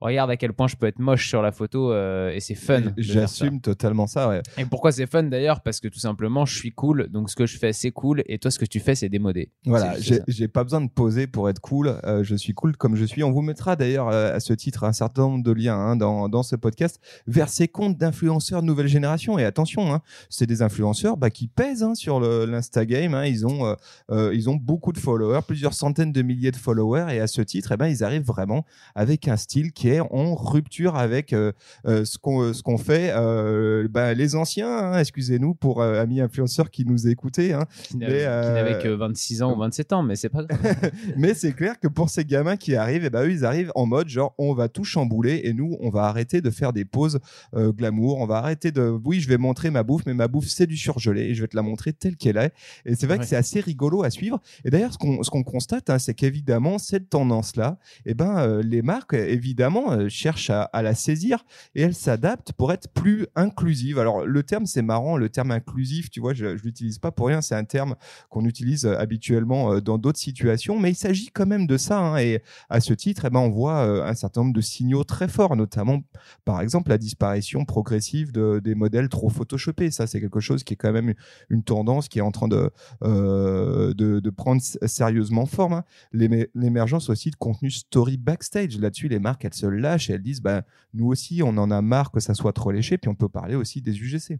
regarde 0.00 0.30
à 0.30 0.36
quel 0.36 0.52
point 0.52 0.68
je 0.68 0.76
peux 0.76 0.86
être 0.86 0.98
moche 0.98 1.28
sur 1.28 1.42
la 1.42 1.52
photo 1.52 1.92
euh, 1.92 2.30
et 2.30 2.40
c'est 2.40 2.54
fun. 2.54 2.82
J'assume 2.96 3.60
totalement 3.60 4.06
ça. 4.06 4.28
ouais. 4.28 4.42
Et 4.56 4.64
pourquoi 4.64 4.92
c'est 4.92 5.06
fun 5.06 5.24
d'ailleurs? 5.24 5.60
Parce 5.60 5.80
que 5.80 5.88
tout 5.88 5.98
simplement, 5.98 6.46
je 6.46 6.56
suis 6.56 6.70
cool, 6.72 7.08
donc 7.08 7.30
ce 7.30 7.36
que 7.36 7.46
je 7.46 7.58
fais, 7.58 7.72
c'est 7.72 7.90
cool, 7.90 8.22
et 8.26 8.38
toi, 8.38 8.50
ce 8.50 8.58
que 8.58 8.64
tu 8.64 8.80
fais, 8.80 8.94
c'est 8.94 9.08
démodé. 9.08 9.50
Voilà, 9.64 9.94
j'ai 10.26 10.48
pas 10.48 10.64
besoin 10.64 10.80
de 10.80 10.90
poser 10.90 11.26
pour 11.26 11.48
être 11.48 11.60
cool. 11.60 11.98
euh, 12.04 12.22
je 12.22 12.34
suis 12.34 12.54
cool 12.54 12.76
comme 12.76 12.96
je 12.96 13.04
suis. 13.04 13.22
On 13.22 13.30
vous 13.32 13.42
mettra 13.42 13.76
d'ailleurs 13.76 14.08
euh, 14.08 14.34
à 14.34 14.40
ce 14.40 14.52
titre 14.52 14.84
un 14.84 14.92
certain 14.92 15.22
nombre 15.22 15.44
de 15.44 15.52
liens 15.52 15.76
hein, 15.76 15.96
dans, 15.96 16.28
dans 16.28 16.42
ce 16.42 16.56
podcast 16.56 17.00
vers 17.26 17.48
ces 17.48 17.68
comptes 17.68 17.96
d'influenceurs 17.98 18.62
nouvelle 18.62 18.88
génération. 18.88 19.38
Et 19.38 19.44
attention, 19.44 19.92
hein, 19.92 20.00
c'est 20.28 20.46
des 20.46 20.62
influenceurs 20.62 21.16
bah, 21.16 21.30
qui 21.30 21.48
pèsent 21.48 21.82
hein, 21.82 21.94
sur 21.94 22.20
l'Instagame. 22.20 23.14
Hein, 23.14 23.24
ils 23.26 23.46
ont 23.46 23.76
ils 24.10 24.48
ont 24.48 24.56
beaucoup 24.56 24.92
de 24.92 24.98
followers, 24.98 25.40
plusieurs 25.46 25.74
centaines 25.74 26.12
de 26.12 26.22
milliers 26.22 26.50
de 26.50 26.56
followers. 26.56 27.06
Et 27.14 27.20
à 27.20 27.26
ce 27.26 27.42
titre, 27.42 27.72
eh 27.72 27.76
ben, 27.76 27.86
ils 27.86 28.04
arrivent 28.04 28.26
vraiment 28.26 28.64
avec 28.94 29.28
un 29.28 29.36
style 29.36 29.72
qui 29.72 29.87
est 29.87 29.87
en 30.00 30.34
rupture 30.34 30.96
avec 30.96 31.32
euh, 31.32 31.52
euh, 31.86 32.04
ce 32.04 32.18
qu'on 32.18 32.52
ce 32.52 32.62
qu'on 32.62 32.78
fait 32.78 33.10
euh, 33.14 33.88
bah, 33.90 34.14
les 34.14 34.36
anciens. 34.36 34.68
hein, 34.92 34.98
Excusez-nous 34.98 35.54
pour 35.54 35.80
euh, 35.82 36.00
amis 36.00 36.20
influenceurs 36.20 36.70
qui 36.70 36.84
nous 36.84 37.08
écoutaient. 37.08 37.52
Hein, 37.52 37.64
Qui 37.84 37.98
euh, 38.02 38.42
qui 38.42 38.52
n'avait 38.54 38.82
que 38.82 38.88
26 38.88 39.42
ans 39.42 39.54
ou 39.54 39.58
27 39.58 39.92
ans, 39.92 40.02
mais 40.02 40.16
c'est 40.16 40.28
pas 40.28 40.44
grave. 40.44 40.58
mais 41.16 41.34
c'est 41.34 41.52
clair 41.52 41.78
que 41.80 41.88
pour 41.88 42.10
ces 42.10 42.24
gamins 42.24 42.56
qui 42.56 42.74
arrivent, 42.76 43.04
eh 43.04 43.10
ben, 43.10 43.22
eux, 43.24 43.30
ils 43.30 43.44
arrivent 43.44 43.72
en 43.74 43.86
mode 43.86 44.08
genre 44.08 44.34
on 44.38 44.54
va 44.54 44.68
tout 44.68 44.84
chambouler 44.84 45.40
et 45.44 45.52
nous, 45.52 45.76
on 45.80 45.90
va 45.90 46.04
arrêter 46.04 46.40
de 46.40 46.50
faire 46.50 46.72
des 46.72 46.84
pauses 46.84 47.18
euh, 47.54 47.72
glamour. 47.72 48.18
On 48.18 48.26
va 48.26 48.36
arrêter 48.36 48.70
de. 48.72 48.98
Oui, 49.04 49.20
je 49.20 49.28
vais 49.28 49.38
montrer 49.38 49.70
ma 49.70 49.82
bouffe, 49.82 50.02
mais 50.06 50.14
ma 50.14 50.28
bouffe, 50.28 50.46
c'est 50.48 50.66
du 50.66 50.76
surgelé 50.76 51.22
et 51.22 51.34
je 51.34 51.42
vais 51.42 51.48
te 51.48 51.56
la 51.56 51.62
montrer 51.62 51.92
telle 51.92 52.16
qu'elle 52.16 52.36
est. 52.36 52.52
Et 52.84 52.94
c'est 52.94 53.06
vrai 53.06 53.16
Ouais. 53.18 53.22
que 53.24 53.28
c'est 53.28 53.36
assez 53.36 53.60
rigolo 53.60 54.02
à 54.02 54.10
suivre. 54.10 54.40
Et 54.64 54.70
d'ailleurs, 54.70 54.92
ce 54.92 54.98
qu'on 54.98 55.22
ce 55.22 55.30
qu'on 55.30 55.42
constate, 55.42 55.90
hein, 55.90 55.98
c'est 55.98 56.14
qu'évidemment, 56.14 56.78
cette 56.78 57.08
tendance-là, 57.10 57.78
eh 58.06 58.14
ben, 58.14 58.38
euh, 58.38 58.62
les 58.62 58.82
marques, 58.82 59.14
évidemment, 59.14 59.77
euh, 59.92 60.08
cherche 60.08 60.50
à, 60.50 60.68
la 60.82 60.94
saisir 60.94 61.44
et 61.74 61.82
elle 61.82 61.94
s'adapte 61.94 62.52
pour 62.52 62.72
être 62.72 62.88
plus 62.92 63.26
inclusive. 63.34 63.98
Alors 63.98 64.26
le 64.26 64.42
terme 64.42 64.66
c'est 64.66 64.82
marrant, 64.82 65.16
le 65.16 65.28
terme 65.28 65.50
inclusif, 65.50 66.10
tu 66.10 66.20
vois, 66.20 66.34
je, 66.34 66.56
je 66.56 66.62
l'utilise 66.62 66.98
pas 66.98 67.10
pour 67.10 67.26
rien, 67.28 67.40
c'est 67.40 67.54
un 67.54 67.64
terme 67.64 67.94
qu'on 68.30 68.44
utilise 68.44 68.84
euh, 68.86 68.98
habituellement 68.98 69.72
euh, 69.72 69.80
dans 69.80 69.98
d'autres 69.98 70.18
situations, 70.18 70.78
mais 70.78 70.90
il 70.90 70.94
s'agit 70.96 71.30
quand 71.32 71.46
même 71.46 71.66
de 71.66 71.76
ça. 71.76 71.98
hein, 71.98 72.16
et 72.18 72.42
à 72.68 72.80
ce 72.80 72.92
titre, 72.94 73.24
eh 73.26 73.30
ben, 73.30 73.40
on 73.40 73.50
voit 73.50 73.80
un 74.08 74.14
certain 74.14 74.42
nombre 74.42 74.54
de 74.54 74.60
signaux 74.60 75.04
très 75.04 75.28
forts, 75.28 75.56
notamment 75.56 76.00
par 76.44 76.60
exemple 76.60 76.90
la 76.90 76.98
disparition 76.98 77.64
progressive 77.64 78.32
de, 78.32 78.60
des 78.62 78.74
modèles 78.74 79.08
trop 79.08 79.28
photoshopés. 79.30 79.90
Ça, 79.90 80.06
c'est 80.06 80.20
quelque 80.20 80.40
chose 80.40 80.64
qui 80.64 80.74
est 80.74 80.76
quand 80.76 80.92
même 80.92 81.14
une 81.48 81.62
tendance 81.62 82.08
qui 82.08 82.18
est 82.18 82.22
en 82.22 82.30
train 82.32 82.48
de, 82.48 82.70
de, 83.02 84.20
de 84.20 84.30
prendre 84.30 84.60
sérieusement 84.62 85.46
forme. 85.46 85.72
hein. 85.74 85.84
L'éme- 86.12 86.46
L'émergence 86.54 87.10
aussi 87.10 87.30
de 87.30 87.36
contenu 87.36 87.70
story 87.70 88.16
backstage. 88.16 88.78
Là-dessus, 88.78 89.08
les 89.08 89.18
marques, 89.18 89.44
elles 89.44 89.54
se 89.54 89.66
lâchent 89.76 90.10
et 90.10 90.14
elles 90.14 90.22
disent, 90.22 90.40
bah, 90.40 90.62
nous 90.94 91.06
aussi, 91.06 91.42
on 91.44 91.56
en 91.58 91.70
a 91.70 91.82
marre 91.82 92.10
que 92.10 92.20
ça 92.20 92.34
soit 92.34 92.52
trop 92.52 92.70
léché. 92.70 92.98
Puis 92.98 93.08
on 93.08 93.14
peut 93.14 93.28
parler 93.28 93.54
aussi 93.54 93.80
des 93.82 93.98
UGC. 93.98 94.38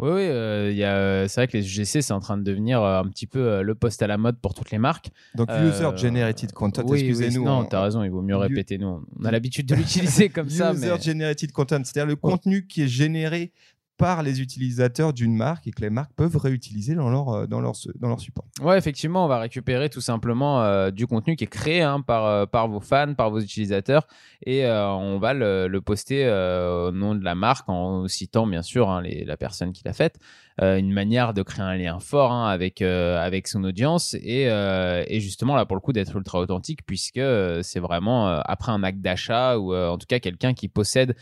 Oui, 0.00 0.08
oui, 0.10 0.22
euh, 0.22 0.72
euh, 0.76 1.28
c'est 1.28 1.40
vrai 1.40 1.46
que 1.46 1.56
les 1.56 1.64
UGC, 1.64 2.02
c'est 2.02 2.12
en 2.12 2.18
train 2.18 2.36
de 2.36 2.42
devenir 2.42 2.82
euh, 2.82 3.00
un 3.00 3.04
petit 3.04 3.28
peu 3.28 3.62
le 3.62 3.74
poste 3.76 4.02
à 4.02 4.08
la 4.08 4.18
mode 4.18 4.38
pour 4.40 4.52
toutes 4.52 4.72
les 4.72 4.78
marques. 4.78 5.10
Donc, 5.36 5.48
user 5.50 5.96
generated 5.96 6.52
content, 6.52 6.82
oui, 6.82 7.02
oui, 7.02 7.08
excusez-nous. 7.08 7.44
non, 7.44 7.60
on- 7.60 7.64
t'as 7.64 7.80
raison, 7.82 8.02
il 8.02 8.10
vaut 8.10 8.22
mieux 8.22 8.36
répéter. 8.36 8.76
Nous, 8.76 9.06
on 9.18 9.24
a 9.24 9.30
l'habitude 9.30 9.66
de 9.66 9.76
l'utiliser 9.76 10.30
comme 10.30 10.50
ça. 10.50 10.72
User 10.74 10.90
Mais... 10.90 11.00
generated 11.00 11.52
content, 11.52 11.78
c'est-à-dire 11.84 12.06
le 12.06 12.16
contenu 12.16 12.66
qui 12.66 12.82
est 12.82 12.88
généré 12.88 13.52
par 13.96 14.24
les 14.24 14.40
utilisateurs 14.40 15.12
d'une 15.12 15.36
marque 15.36 15.68
et 15.68 15.70
que 15.70 15.80
les 15.80 15.90
marques 15.90 16.12
peuvent 16.16 16.36
réutiliser 16.36 16.94
dans 16.96 17.10
leur, 17.10 17.28
euh, 17.28 17.46
dans 17.46 17.60
leur, 17.60 17.74
dans 18.00 18.08
leur 18.08 18.20
support. 18.20 18.44
Ouais, 18.60 18.76
effectivement, 18.76 19.24
on 19.24 19.28
va 19.28 19.38
récupérer 19.38 19.88
tout 19.88 20.00
simplement 20.00 20.62
euh, 20.62 20.90
du 20.90 21.06
contenu 21.06 21.36
qui 21.36 21.44
est 21.44 21.48
créé 21.48 21.82
hein, 21.82 22.00
par, 22.00 22.26
euh, 22.26 22.46
par 22.46 22.66
vos 22.66 22.80
fans, 22.80 23.14
par 23.14 23.30
vos 23.30 23.38
utilisateurs, 23.38 24.06
et 24.44 24.66
on 24.66 25.18
va 25.18 25.32
le, 25.32 25.80
poster 25.80 26.26
au 26.26 26.90
nom 26.92 27.14
de 27.14 27.24
la 27.24 27.34
marque 27.34 27.68
en 27.68 28.08
citant 28.08 28.46
bien 28.46 28.62
sûr 28.62 28.90
hein, 28.90 29.02
la 29.02 29.36
personne 29.36 29.72
qui 29.72 29.82
l'a 29.84 29.92
faite. 29.92 30.18
Une 30.60 30.92
manière 30.92 31.34
de 31.34 31.42
créer 31.42 31.64
un 31.64 31.76
lien 31.76 31.98
fort 32.00 32.32
hein, 32.32 32.48
avec, 32.48 32.80
avec 32.82 33.48
son 33.48 33.64
audience 33.64 34.14
et, 34.14 34.44
et 34.44 35.20
justement 35.20 35.56
là 35.56 35.66
pour 35.66 35.76
le 35.76 35.80
coup 35.80 35.92
d'être 35.92 36.16
ultra 36.16 36.40
authentique 36.40 36.84
puisque 36.86 37.20
c'est 37.62 37.80
vraiment 37.80 38.28
après 38.28 38.72
un 38.72 38.82
acte 38.82 39.00
d'achat 39.00 39.58
ou 39.58 39.74
en 39.74 39.98
tout 39.98 40.06
cas 40.06 40.20
quelqu'un 40.20 40.54
qui 40.54 40.68
possède 40.68 41.16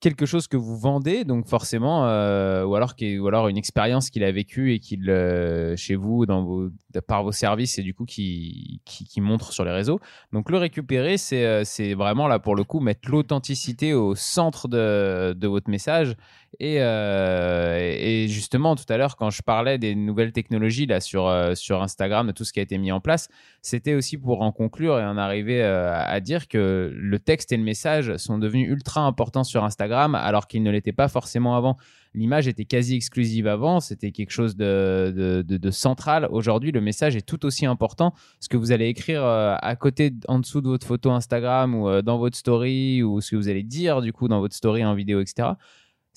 quelque 0.00 0.26
chose 0.26 0.46
que 0.46 0.56
vous 0.56 0.76
vendez, 0.76 1.24
donc 1.24 1.46
forcément, 1.46 2.06
euh, 2.06 2.64
ou 2.64 2.76
alors 2.76 2.94
alors 3.26 3.48
une 3.48 3.56
expérience 3.56 4.10
qu'il 4.10 4.22
a 4.22 4.30
vécue 4.30 4.72
et 4.72 4.78
qu'il 4.78 5.10
euh, 5.10 5.74
chez 5.76 5.96
vous, 5.96 6.24
dans 6.24 6.44
vos, 6.44 6.68
par 7.06 7.24
vos 7.24 7.32
services 7.32 7.78
et 7.78 7.82
du 7.82 7.94
coup 7.94 8.04
qui, 8.04 8.80
qui, 8.84 9.04
qui 9.04 9.20
montre 9.20 9.52
sur 9.52 9.64
les 9.64 9.72
réseaux. 9.72 10.00
Donc 10.32 10.50
le 10.50 10.58
récupérer, 10.58 11.16
c'est 11.16 11.44
euh, 11.44 11.62
c'est 11.64 11.94
vraiment 11.94 12.28
là 12.28 12.38
pour 12.38 12.54
le 12.54 12.64
coup 12.64 12.80
mettre 12.80 13.10
l'authenticité 13.10 13.92
au 13.94 14.14
centre 14.14 14.68
de, 14.68 15.32
de 15.32 15.48
votre 15.48 15.68
message. 15.68 16.14
Et, 16.60 16.76
euh, 16.80 17.78
et 17.78 18.26
justement, 18.28 18.74
tout 18.74 18.84
à 18.88 18.96
l'heure, 18.96 19.16
quand 19.16 19.30
je 19.30 19.42
parlais 19.42 19.78
des 19.78 19.94
nouvelles 19.94 20.32
technologies 20.32 20.86
là 20.86 21.00
sur 21.00 21.28
euh, 21.28 21.54
sur 21.54 21.82
Instagram, 21.82 22.28
de 22.28 22.32
tout 22.32 22.44
ce 22.44 22.52
qui 22.52 22.58
a 22.58 22.62
été 22.62 22.78
mis 22.78 22.90
en 22.90 23.00
place, 23.00 23.28
c'était 23.60 23.94
aussi 23.94 24.16
pour 24.16 24.40
en 24.40 24.50
conclure 24.50 24.98
et 24.98 25.04
en 25.04 25.18
arriver 25.18 25.62
euh, 25.62 25.92
à 25.94 26.20
dire 26.20 26.48
que 26.48 26.90
le 26.94 27.18
texte 27.18 27.52
et 27.52 27.56
le 27.56 27.62
message 27.62 28.16
sont 28.16 28.38
devenus 28.38 28.68
ultra 28.70 29.02
importants 29.02 29.44
sur 29.44 29.62
Instagram 29.62 30.14
alors 30.14 30.48
qu'ils 30.48 30.62
ne 30.62 30.70
l'étaient 30.70 30.92
pas 30.92 31.08
forcément 31.08 31.54
avant. 31.54 31.76
L'image 32.14 32.48
était 32.48 32.64
quasi 32.64 32.96
exclusive 32.96 33.46
avant, 33.46 33.80
c'était 33.80 34.10
quelque 34.10 34.30
chose 34.30 34.56
de, 34.56 35.42
de, 35.46 35.56
de- 35.56 35.70
central. 35.70 36.26
Aujourd'hui, 36.30 36.72
le 36.72 36.80
message 36.80 37.14
est 37.14 37.26
tout 37.26 37.44
aussi 37.44 37.66
important. 37.66 38.14
Ce 38.40 38.48
que 38.48 38.56
vous 38.56 38.72
allez 38.72 38.86
écrire 38.86 39.22
à 39.22 39.76
côté, 39.76 40.14
en 40.26 40.38
dessous 40.38 40.62
de 40.62 40.68
votre 40.68 40.86
photo 40.86 41.10
Instagram 41.10 41.74
ou 41.74 42.00
dans 42.00 42.16
votre 42.16 42.36
story 42.36 43.02
ou 43.02 43.20
ce 43.20 43.32
que 43.32 43.36
vous 43.36 43.50
allez 43.50 43.62
dire 43.62 44.00
du 44.00 44.14
coup 44.14 44.26
dans 44.26 44.40
votre 44.40 44.56
story 44.56 44.84
en 44.86 44.94
vidéo, 44.94 45.20
etc 45.20 45.50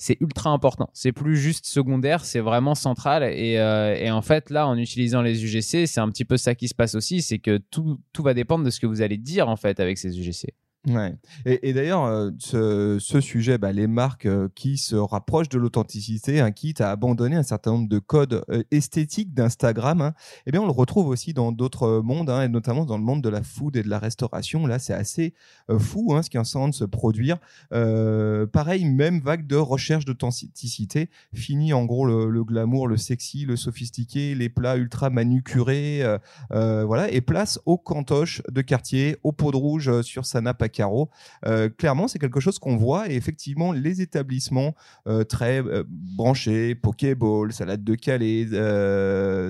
c'est 0.02 0.20
ultra 0.20 0.50
important. 0.50 0.90
C'est 0.94 1.12
plus 1.12 1.36
juste 1.36 1.64
secondaire, 1.64 2.24
c'est 2.24 2.40
vraiment 2.40 2.74
central. 2.74 3.22
Et, 3.22 3.56
euh, 3.60 4.10
en 4.10 4.20
fait, 4.20 4.50
là, 4.50 4.66
en 4.66 4.76
utilisant 4.76 5.22
les 5.22 5.44
UGC, 5.44 5.86
c'est 5.86 6.00
un 6.00 6.08
petit 6.10 6.24
peu 6.24 6.36
ça 6.36 6.56
qui 6.56 6.66
se 6.66 6.74
passe 6.74 6.96
aussi, 6.96 7.22
c'est 7.22 7.38
que 7.38 7.58
tout, 7.58 8.00
tout 8.12 8.24
va 8.24 8.34
dépendre 8.34 8.64
de 8.64 8.70
ce 8.70 8.80
que 8.80 8.86
vous 8.88 9.00
allez 9.00 9.16
dire 9.16 9.48
en 9.48 9.54
fait 9.54 9.78
avec 9.78 9.98
ces 9.98 10.18
UGC. 10.18 10.54
Ouais. 10.88 11.14
Et, 11.44 11.72
d'ailleurs, 11.72 12.04
euh, 12.06 12.30
ce, 12.40 13.20
sujet, 13.20 13.56
bah, 13.56 13.70
les 13.70 13.86
marques 13.86 14.26
euh, 14.26 14.48
qui 14.56 14.78
se 14.78 14.96
rapprochent 14.96 15.48
de 15.48 15.58
l'authenticité, 15.58 16.40
hein, 16.40 16.50
quitte 16.50 16.80
à 16.80 16.90
abandonner 16.90 17.36
un 17.36 17.44
certain 17.44 17.70
nombre 17.72 17.88
de 17.88 18.00
codes 18.00 18.42
euh, 18.50 18.64
esthétiques 18.72 19.32
d'Instagram, 19.32 20.00
hein, 20.00 20.14
eh 20.46 20.50
bien, 20.50 20.60
on 20.60 20.66
le 20.66 20.72
retrouve 20.72 21.06
aussi 21.06 21.34
dans 21.34 21.52
d'autres 21.52 22.00
mondes, 22.00 22.30
hein, 22.30 22.42
et 22.42 22.48
notamment 22.48 22.84
dans 22.84 22.98
le 22.98 23.04
monde 23.04 23.22
de 23.22 23.28
la 23.28 23.44
food 23.44 23.76
et 23.76 23.84
de 23.84 23.88
la 23.88 24.00
restauration. 24.00 24.66
Là, 24.66 24.80
c'est 24.80 24.92
assez 24.92 25.34
fou 25.78 26.14
hein, 26.14 26.22
ce 26.22 26.30
qui 26.30 26.36
est 26.36 26.40
en 26.40 26.42
train 26.42 26.68
de 26.68 26.74
se 26.74 26.84
produire. 26.84 27.38
Pareil, 27.70 28.84
même 28.84 29.20
vague 29.20 29.46
de 29.46 29.56
recherche 29.56 30.04
d'authenticité. 30.04 31.10
Fini 31.32 31.72
en 31.72 31.84
gros 31.84 32.06
le, 32.06 32.44
glamour, 32.44 32.88
le 32.88 32.96
sexy, 32.96 33.44
le 33.44 33.56
sophistiqué, 33.56 34.34
les 34.34 34.48
plats 34.48 34.76
ultra 34.76 35.10
manucurés, 35.10 36.02
voilà, 36.50 37.10
et 37.10 37.20
place 37.20 37.60
aux 37.66 37.78
cantoches 37.78 38.42
de 38.50 38.62
quartier, 38.62 39.16
aux 39.22 39.32
pots 39.32 39.52
de 39.52 39.56
rouge 39.56 40.02
sur 40.02 40.26
sa 40.26 40.40
nappe 40.40 40.62
carreaux. 40.72 41.10
Euh, 41.46 41.68
clairement, 41.68 42.08
c'est 42.08 42.18
quelque 42.18 42.40
chose 42.40 42.58
qu'on 42.58 42.76
voit 42.76 43.08
et 43.10 43.14
effectivement, 43.14 43.72
les 43.72 44.00
établissements 44.00 44.74
euh, 45.06 45.24
très 45.24 45.62
euh, 45.62 45.84
branchés, 45.88 46.74
Pokéball, 46.74 47.52
salade 47.52 47.84
de 47.84 47.94
Calais, 47.94 48.46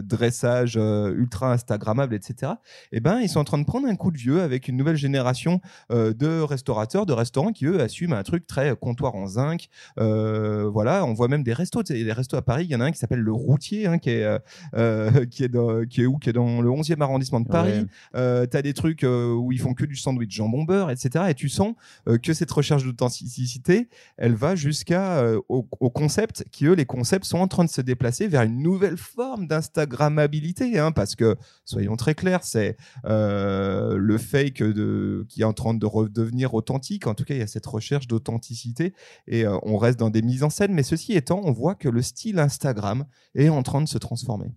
dressage 0.02 0.76
ultra 0.76 1.52
Instagrammable, 1.52 2.14
etc. 2.14 2.52
Eh 2.92 3.00
ben, 3.00 3.20
ils 3.20 3.28
sont 3.28 3.40
en 3.40 3.44
train 3.44 3.58
de 3.58 3.64
prendre 3.64 3.86
un 3.88 3.96
coup 3.96 4.10
de 4.10 4.18
vieux 4.18 4.42
avec 4.42 4.68
une 4.68 4.76
nouvelle 4.76 4.96
génération 4.96 5.60
de 5.90 6.40
restaurateurs, 6.40 7.06
de 7.06 7.12
restaurants 7.12 7.52
qui 7.52 7.66
eux 7.66 7.80
assument 7.80 8.14
un 8.14 8.22
truc 8.22 8.46
très 8.46 8.76
comptoir 8.76 9.14
en 9.14 9.26
zinc. 9.26 9.68
Voilà, 9.96 11.04
on 11.04 11.14
voit 11.14 11.28
même 11.28 11.42
des 11.42 11.52
restos. 11.52 11.82
Les 11.88 12.12
restos 12.12 12.36
à 12.36 12.42
Paris, 12.42 12.64
il 12.64 12.70
y 12.70 12.76
en 12.76 12.80
a 12.80 12.84
un 12.84 12.92
qui 12.92 12.98
s'appelle 12.98 13.20
le 13.20 13.32
Routier, 13.32 13.86
hein, 13.86 13.98
qui 13.98 14.10
est 14.10 14.38
euh, 14.74 15.26
qui 15.30 15.44
est 15.44 15.48
dans, 15.48 15.84
qui 15.84 16.02
est 16.02 16.06
où, 16.06 16.18
qui 16.18 16.30
est 16.30 16.32
dans 16.32 16.60
le 16.60 16.68
11e 16.68 17.00
arrondissement 17.00 17.40
de 17.40 17.48
Paris. 17.48 17.72
Ouais. 17.72 17.86
Euh, 18.16 18.46
T'as 18.46 18.62
des 18.62 18.74
trucs 18.74 19.02
où 19.02 19.52
ils 19.52 19.60
font 19.60 19.74
que 19.74 19.84
du 19.84 19.96
sandwich 19.96 20.34
jambon 20.34 20.64
beurre, 20.64 20.90
Et 21.16 21.34
tu 21.34 21.48
sens 21.48 21.74
euh, 22.08 22.18
que 22.18 22.32
cette 22.32 22.50
recherche 22.50 22.84
d'authenticité, 22.84 23.88
elle 24.16 24.34
va 24.34 24.54
jusqu'à 24.54 25.18
euh, 25.18 25.40
au, 25.48 25.62
concept, 25.62 26.44
qui 26.50 26.66
eux, 26.66 26.74
les 26.74 26.86
concepts 26.86 27.24
sont 27.24 27.38
en 27.38 27.48
train 27.48 27.64
de 27.64 27.70
se 27.70 27.80
déplacer 27.80 28.28
vers 28.28 28.42
une 28.42 28.62
nouvelle 28.62 28.96
forme 28.96 29.46
d'instagrammabilité, 29.46 30.78
hein, 30.78 30.92
parce 30.92 31.14
que 31.14 31.36
soyons 31.64 31.96
très 31.96 32.14
clairs, 32.14 32.44
c'est 32.44 32.76
euh, 33.04 33.96
le 33.96 34.18
fake 34.18 34.62
qui 35.28 35.42
est 35.42 35.44
en 35.44 35.52
train 35.52 35.74
de 35.74 35.86
redevenir 35.86 36.54
authentique. 36.54 37.06
En 37.06 37.14
tout 37.14 37.24
cas, 37.24 37.34
il 37.34 37.40
y 37.40 37.42
a 37.42 37.46
cette 37.46 37.66
recherche 37.66 38.06
d'authenticité 38.06 38.94
et 39.26 39.46
on 39.46 39.76
reste 39.76 39.98
dans 39.98 40.10
des 40.10 40.22
mises 40.22 40.42
en 40.42 40.50
scène. 40.50 40.72
Mais 40.72 40.82
ceci 40.82 41.12
étant, 41.14 41.40
on 41.44 41.52
voit 41.52 41.74
que 41.74 41.88
le 41.88 42.02
style 42.02 42.38
Instagram 42.38 43.04
est 43.34 43.48
en 43.48 43.62
train 43.62 43.80
de 43.80 43.88
se 43.88 43.98
transformer. 43.98 44.52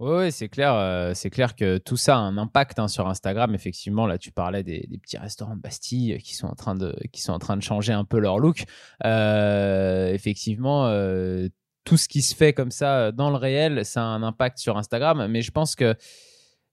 Oui, 0.00 0.10
ouais, 0.10 0.30
c'est 0.30 0.48
clair, 0.48 0.74
euh, 0.74 1.12
c'est 1.14 1.28
clair 1.28 1.56
que 1.56 1.76
tout 1.78 1.96
ça 1.96 2.14
a 2.16 2.18
un 2.20 2.38
impact 2.38 2.78
hein, 2.78 2.86
sur 2.86 3.08
Instagram. 3.08 3.52
Effectivement, 3.56 4.06
là, 4.06 4.16
tu 4.16 4.30
parlais 4.30 4.62
des, 4.62 4.86
petits 5.02 5.18
restaurants 5.18 5.56
de 5.56 5.60
Bastille 5.60 6.18
qui 6.18 6.36
sont 6.36 6.46
en 6.46 6.54
train 6.54 6.76
de, 6.76 6.94
qui 7.12 7.20
sont 7.20 7.32
en 7.32 7.40
train 7.40 7.56
de 7.56 7.62
changer 7.62 7.92
un 7.92 8.04
peu 8.04 8.20
leur 8.20 8.38
look. 8.38 8.64
Euh, 9.04 10.12
effectivement, 10.12 10.86
euh, 10.86 11.48
tout 11.82 11.96
ce 11.96 12.06
qui 12.06 12.22
se 12.22 12.36
fait 12.36 12.52
comme 12.52 12.70
ça 12.70 13.10
dans 13.10 13.30
le 13.30 13.36
réel, 13.36 13.84
ça 13.84 14.02
a 14.02 14.04
un 14.04 14.22
impact 14.22 14.58
sur 14.58 14.76
Instagram. 14.78 15.26
Mais 15.28 15.42
je 15.42 15.50
pense 15.50 15.74
que 15.74 15.96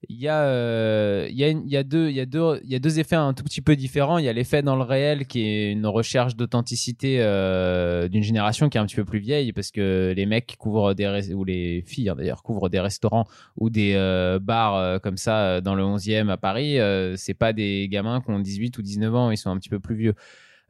il 0.09 0.17
y, 0.17 0.27
a, 0.27 0.43
euh, 0.43 1.27
il, 1.29 1.37
y 1.37 1.43
a 1.43 1.49
y 1.49 1.77
a 1.77 1.83
deux, 1.83 2.09
il, 2.09 2.15
y 2.15 2.19
a 2.19 2.25
deux, 2.25 2.59
il 2.63 2.71
y 2.71 2.75
a 2.75 2.79
deux 2.79 2.99
effets 2.99 3.15
un 3.15 3.33
tout 3.33 3.43
petit 3.43 3.61
peu 3.61 3.75
différents. 3.75 4.17
Il 4.17 4.25
y 4.25 4.29
a 4.29 4.33
l'effet 4.33 4.61
dans 4.61 4.75
le 4.75 4.83
réel 4.83 5.27
qui 5.27 5.41
est 5.41 5.71
une 5.71 5.85
recherche 5.85 6.35
d'authenticité 6.35 7.17
euh, 7.19 8.07
d'une 8.07 8.23
génération 8.23 8.69
qui 8.69 8.77
est 8.77 8.81
un 8.81 8.85
petit 8.85 8.95
peu 8.95 9.05
plus 9.05 9.19
vieille 9.19 9.53
parce 9.53 9.71
que 9.71 10.13
les 10.15 10.25
mecs 10.25 10.55
couvrent 10.57 10.93
des 10.93 11.33
ou 11.33 11.43
les 11.43 11.83
filles 11.85 12.09
hein, 12.09 12.15
d'ailleurs 12.15 12.43
couvrent 12.43 12.69
des 12.69 12.79
restaurants 12.79 13.25
ou 13.57 13.69
des 13.69 13.93
euh, 13.95 14.39
bars 14.39 15.01
comme 15.01 15.17
ça 15.17 15.61
dans 15.61 15.75
le 15.75 15.83
11e 15.83 16.29
à 16.29 16.37
Paris. 16.37 16.79
euh, 16.79 17.15
c'est 17.17 17.33
pas 17.33 17.53
des 17.53 17.87
gamins 17.89 18.21
qui 18.21 18.31
ont 18.31 18.39
18 18.39 18.77
ou 18.77 18.81
19 18.81 19.15
ans, 19.15 19.31
ils 19.31 19.37
sont 19.37 19.49
un 19.49 19.57
petit 19.57 19.69
peu 19.69 19.79
plus 19.79 19.95
vieux. 19.95 20.15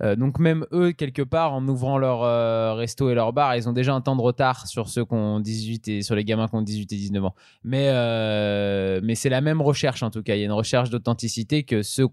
Euh, 0.04 0.16
donc 0.16 0.40
même 0.40 0.66
eux, 0.74 0.92
quelque 0.92 1.22
part, 1.22 1.54
en 1.54 1.66
ouvrant 1.68 1.98
leur 1.98 2.24
euh, 2.24 2.74
resto 2.74 3.10
et 3.10 3.16
leur 3.16 3.32
bar, 3.34 3.56
ils 3.56 3.70
ont 3.70 3.74
déjà 3.74 3.94
un 3.94 4.02
temps 4.02 4.16
de 4.16 4.22
retard 4.22 4.68
sur 4.68 4.90
ceux 4.90 5.06
qui 5.06 5.14
ont 5.14 5.40
18 5.40 5.88
et 5.88 6.02
sur 6.02 6.16
les 6.16 6.26
gamins 6.26 6.48
qui 6.48 6.56
ont 6.56 6.62
18 6.62 6.92
et 6.92 6.96
19 6.98 7.26
ans. 7.26 7.36
Mais, 7.64 7.88
euh, 7.90 9.00
mais 9.04 9.16
c'est 9.16 9.30
la 9.30 9.42
même 9.42 9.62
recherche 9.62 10.04
en 10.04 10.12
tout 10.12 10.24
cas. 10.24 10.36
Il 10.36 10.40
y 10.40 10.42
a 10.42 10.46
une 10.46 10.52
recherche 10.52 10.90
d'authenticité 10.90 11.64
que 11.64 11.82
ceux 11.82 12.08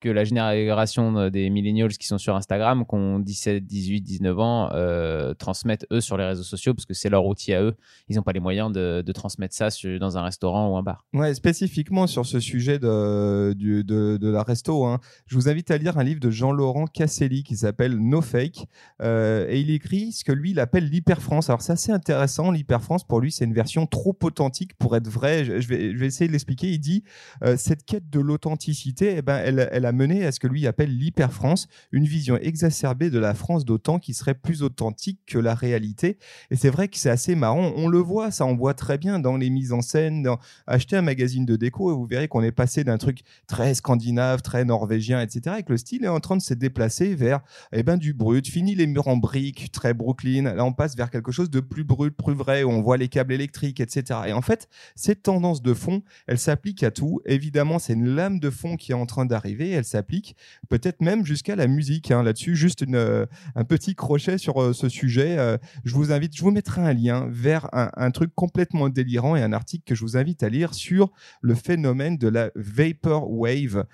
que 0.00 0.08
la 0.08 0.24
génération 0.24 1.28
des 1.30 1.50
millennials 1.50 1.92
qui 1.96 2.06
sont 2.06 2.18
sur 2.18 2.34
Instagram, 2.34 2.84
qui 2.88 2.94
ont 2.94 3.18
17, 3.18 3.64
18, 3.64 4.00
19 4.00 4.38
ans, 4.38 4.70
euh, 4.72 5.34
transmettent 5.34 5.86
eux 5.92 6.00
sur 6.00 6.16
les 6.16 6.24
réseaux 6.24 6.42
sociaux 6.42 6.74
parce 6.74 6.86
que 6.86 6.94
c'est 6.94 7.08
leur 7.08 7.26
outil 7.26 7.52
à 7.52 7.62
eux. 7.62 7.74
Ils 8.08 8.16
n'ont 8.16 8.22
pas 8.22 8.32
les 8.32 8.40
moyens 8.40 8.72
de, 8.72 9.02
de 9.04 9.12
transmettre 9.12 9.54
ça 9.54 9.70
sur, 9.70 9.98
dans 9.98 10.16
un 10.16 10.22
restaurant 10.22 10.72
ou 10.72 10.76
un 10.76 10.82
bar. 10.82 11.04
Ouais, 11.12 11.34
spécifiquement 11.34 12.06
sur 12.06 12.26
ce 12.26 12.40
sujet 12.40 12.78
de, 12.78 13.52
du, 13.52 13.84
de, 13.84 14.16
de, 14.16 14.28
la 14.30 14.42
resto, 14.42 14.84
hein, 14.86 15.00
je 15.26 15.34
vous 15.34 15.48
invite 15.48 15.70
à 15.70 15.78
lire 15.78 15.98
un 15.98 16.04
livre 16.04 16.20
de 16.20 16.30
Jean-Laurent 16.30 16.86
Casselli 16.86 17.42
qui 17.42 17.56
s'appelle 17.56 17.96
No 17.96 18.20
Fake 18.22 18.66
euh, 19.02 19.46
et 19.48 19.60
il 19.60 19.70
écrit 19.70 20.12
ce 20.12 20.24
que 20.24 20.32
lui 20.32 20.52
il 20.52 20.60
appelle 20.60 20.88
l'hyper-France. 20.88 21.50
Alors 21.50 21.62
c'est 21.62 21.72
assez 21.72 21.92
intéressant, 21.92 22.50
l'hyper-France 22.50 23.04
pour 23.04 23.20
lui 23.20 23.30
c'est 23.30 23.44
une 23.44 23.54
version 23.54 23.86
trop 23.86 24.16
authentique 24.22 24.74
pour 24.78 24.96
être 24.96 25.08
vrai. 25.08 25.44
Je, 25.44 25.60
je, 25.60 25.68
vais, 25.68 25.92
je 25.92 25.98
vais 25.98 26.06
essayer 26.06 26.26
de 26.26 26.32
l'expliquer. 26.32 26.70
Il 26.70 26.78
dit 26.78 27.04
euh, 27.42 27.56
cette 27.56 27.84
quête 27.84 28.08
de 28.10 28.20
l'authenticité, 28.20 29.14
eh 29.16 29.22
ben, 29.22 29.40
elle, 29.44 29.68
elle 29.72 29.86
a 29.86 29.89
mené 29.92 30.24
à 30.24 30.32
ce 30.32 30.40
que 30.40 30.46
lui 30.46 30.66
appelle 30.66 30.96
l'hyper-France, 30.96 31.68
une 31.92 32.04
vision 32.04 32.36
exacerbée 32.36 33.10
de 33.10 33.18
la 33.18 33.34
France 33.34 33.64
d'autant 33.64 33.98
qui 33.98 34.14
serait 34.14 34.34
plus 34.34 34.62
authentique 34.62 35.20
que 35.26 35.38
la 35.38 35.54
réalité. 35.54 36.18
Et 36.50 36.56
c'est 36.56 36.70
vrai 36.70 36.88
que 36.88 36.96
c'est 36.96 37.10
assez 37.10 37.34
marrant. 37.34 37.72
On 37.76 37.88
le 37.88 37.98
voit, 37.98 38.30
ça 38.30 38.46
on 38.46 38.56
voit 38.56 38.74
très 38.74 38.98
bien 38.98 39.18
dans 39.18 39.36
les 39.36 39.50
mises 39.50 39.72
en 39.72 39.82
scène. 39.82 40.22
Dans... 40.22 40.38
Achetez 40.66 40.96
un 40.96 41.02
magazine 41.02 41.46
de 41.46 41.56
déco 41.56 41.90
et 41.90 41.94
vous 41.94 42.06
verrez 42.06 42.28
qu'on 42.28 42.42
est 42.42 42.52
passé 42.52 42.84
d'un 42.84 42.98
truc 42.98 43.20
très 43.46 43.74
scandinave, 43.74 44.42
très 44.42 44.64
norvégien, 44.64 45.20
etc. 45.20 45.56
Et 45.58 45.62
que 45.62 45.72
le 45.72 45.78
style 45.78 46.04
est 46.04 46.08
en 46.08 46.20
train 46.20 46.36
de 46.36 46.42
se 46.42 46.54
déplacer 46.54 47.14
vers 47.14 47.40
eh 47.72 47.82
ben, 47.82 47.96
du 47.96 48.12
brut. 48.12 48.46
Fini 48.48 48.74
les 48.74 48.86
murs 48.86 49.08
en 49.08 49.16
briques, 49.16 49.72
très 49.72 49.94
Brooklyn. 49.94 50.54
Là, 50.54 50.64
on 50.64 50.72
passe 50.72 50.96
vers 50.96 51.10
quelque 51.10 51.32
chose 51.32 51.50
de 51.50 51.60
plus 51.60 51.84
brut, 51.84 52.14
plus 52.16 52.34
vrai, 52.34 52.62
où 52.62 52.70
on 52.70 52.82
voit 52.82 52.96
les 52.96 53.08
câbles 53.08 53.32
électriques, 53.32 53.80
etc. 53.80 54.20
Et 54.26 54.32
en 54.32 54.42
fait, 54.42 54.68
cette 54.94 55.22
tendance 55.22 55.62
de 55.62 55.74
fond, 55.74 56.02
elle 56.26 56.38
s'applique 56.38 56.82
à 56.82 56.90
tout. 56.90 57.20
Évidemment, 57.26 57.78
c'est 57.78 57.94
une 57.94 58.14
lame 58.14 58.40
de 58.40 58.50
fond 58.50 58.76
qui 58.76 58.92
est 58.92 58.94
en 58.94 59.06
train 59.06 59.26
d'arriver. 59.26 59.70
Elle 59.80 59.86
s'applique 59.86 60.36
peut-être 60.68 61.00
même 61.00 61.24
jusqu'à 61.24 61.56
la 61.56 61.66
musique. 61.66 62.10
Hein. 62.10 62.22
Là-dessus, 62.22 62.54
juste 62.54 62.82
euh, 62.82 63.24
un 63.54 63.64
petit 63.64 63.94
crochet 63.94 64.36
sur 64.36 64.60
euh, 64.60 64.74
ce 64.74 64.90
sujet. 64.90 65.38
Euh, 65.38 65.56
je 65.84 65.94
vous 65.94 66.12
invite, 66.12 66.36
je 66.36 66.42
vous 66.42 66.50
mettrai 66.50 66.82
un 66.82 66.92
lien 66.92 67.26
vers 67.30 67.68
un, 67.72 68.10
truc 68.10 68.34
complètement 68.34 68.90
délirant 68.90 69.36
et 69.36 69.42
un 69.42 69.54
article 69.54 69.84
que 69.86 69.94
je 69.94 70.02
vous 70.02 70.18
invite 70.18 70.42
à 70.42 70.50
lire 70.50 70.74
sur 70.74 71.12
le 71.40 71.54
phénomène 71.54 72.18
de 72.18 72.28
la 72.28 72.50
vapor 72.56 73.30
wave, 73.30 73.86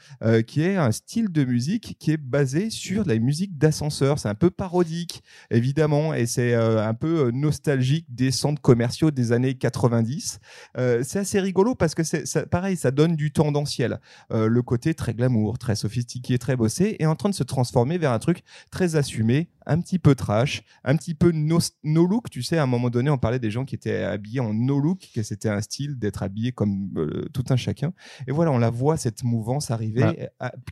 qui 0.46 0.62
est 0.62 0.76
un 0.76 0.90
style 0.90 1.30
de 1.30 1.44
musique 1.44 1.96
qui 1.98 2.12
est 2.12 2.16
basé 2.16 2.70
sur 2.70 3.06
la 3.06 3.18
musique 3.18 3.58
d'ascenseur. 3.58 4.18
C'est 4.18 4.28
un 4.28 4.34
peu 4.34 4.50
parodique, 4.50 5.22
évidemment, 5.50 6.14
et 6.14 6.26
c'est 6.26 6.54
un 6.54 6.94
peu 6.94 7.30
nostalgique 7.32 8.06
des 8.08 8.30
centres 8.30 8.62
commerciaux 8.62 9.10
des 9.10 9.32
années 9.32 9.54
90. 9.54 10.40
c'est 10.76 11.18
assez 11.18 11.40
rigolo 11.40 11.74
parce 11.74 11.94
que 11.94 12.02
c'est 12.02 12.48
pareil, 12.48 12.76
ça 12.76 12.90
donne 12.90 13.16
du 13.16 13.30
tendanciel. 13.30 14.00
le 14.30 14.62
côté 14.62 14.94
très 14.94 15.14
glamour, 15.14 15.58
très 15.58 15.75
sophistiqué, 15.76 16.38
très 16.38 16.56
bossé, 16.56 16.96
est 16.98 17.06
en 17.06 17.14
train 17.14 17.28
de 17.28 17.34
se 17.34 17.42
transformer 17.42 17.98
vers 17.98 18.12
un 18.12 18.18
truc 18.18 18.42
très 18.70 18.96
assumé, 18.96 19.50
un 19.66 19.80
petit 19.80 19.98
peu 19.98 20.14
trash, 20.14 20.62
un 20.84 20.96
petit 20.96 21.14
peu 21.14 21.32
no, 21.32 21.60
look. 22.06 22.30
Tu 22.30 22.42
sais, 22.42 22.58
à 22.58 22.62
un 22.62 22.66
moment 22.66 22.90
donné, 22.90 23.10
on 23.10 23.18
parlait 23.18 23.38
des 23.38 23.50
gens 23.50 23.64
qui 23.64 23.74
étaient 23.74 24.02
habillés 24.02 24.40
en 24.40 24.54
no 24.54 24.78
look, 24.78 25.10
que 25.14 25.22
c'était 25.22 25.48
un 25.48 25.60
style 25.60 25.98
d'être 25.98 26.22
habillé 26.22 26.52
comme 26.52 26.90
euh, 26.96 27.26
tout 27.32 27.44
un 27.50 27.56
chacun. 27.56 27.92
Et 28.26 28.32
voilà, 28.32 28.50
on 28.50 28.58
la 28.58 28.70
voit 28.70 28.96
cette 28.96 29.22
mouvance 29.22 29.70
arriver, 29.70 30.28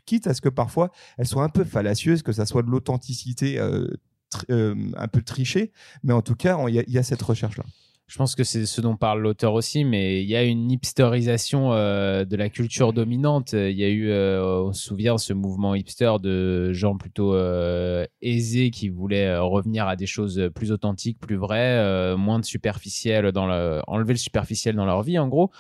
quitte 0.07 0.27
à 0.27 0.35
ce 0.35 0.41
que 0.41 0.49
parfois 0.49 0.91
elle 1.19 1.27
soit 1.27 1.45
un 1.45 1.49
peu 1.49 1.65
fallacieuse, 1.65 2.23
que 2.23 2.33
ça 2.33 2.47
soit 2.47 2.63
de 2.63 2.71
l'authenticité 2.71 3.59
euh, 3.59 3.87
euh, 4.51 4.75
un 4.97 5.09
peu 5.09 5.23
trichée, 5.23 5.73
mais 6.03 6.13
en 6.13 6.23
tout 6.23 6.35
cas, 6.35 6.59
il 6.69 6.75
y, 6.75 6.99
a 6.99 7.03
cette 7.03 7.23
recherche 7.23 7.57
là. 7.57 7.65
Je 8.07 8.19
pense 8.19 8.35
que 8.35 8.45
c'est 8.45 8.67
ce 8.67 8.83
dont 8.83 8.97
parle 8.97 9.23
l'auteur 9.23 9.55
aussi, 9.55 9.83
mais 9.83 10.23
il 10.23 10.29
y 10.29 10.37
a 10.37 10.45
une 10.45 10.71
hipsterisation 10.71 11.73
euh, 11.73 12.27
de 12.27 12.37
la 12.37 12.51
culture 12.51 12.93
dominante. 12.93 13.55
Il 13.55 13.77
y 13.77 13.85
a 13.85 13.89
eu, 13.89 14.11
euh, 14.11 14.67
on 14.67 14.73
se 14.75 14.85
souvient, 14.85 15.17
ce 15.17 15.33
mouvement 15.33 15.75
hipster 15.75 16.13
de 16.21 16.73
gens 16.75 16.99
plutôt 16.99 17.35
euh, 17.35 18.05
aisés 18.21 18.71
qui 18.71 18.91
voulaient 18.91 19.39
revenir 19.39 19.89
à 19.89 19.97
des 19.97 20.07
choses 20.07 20.51
plus 20.55 20.71
authentiques, 20.71 21.19
plus 21.19 21.37
vraies, 21.37 22.15
moins 22.17 22.39
de 22.39 22.45
superficiel, 22.45 23.33
dans 23.33 23.47
le, 23.47 23.81
enlever 23.87 24.13
le 24.13 24.19
superficiel 24.19 24.77
dans 24.77 24.87
leur 24.87 25.03
vie, 25.03 25.19
en 25.19 25.29
gros 25.29 25.51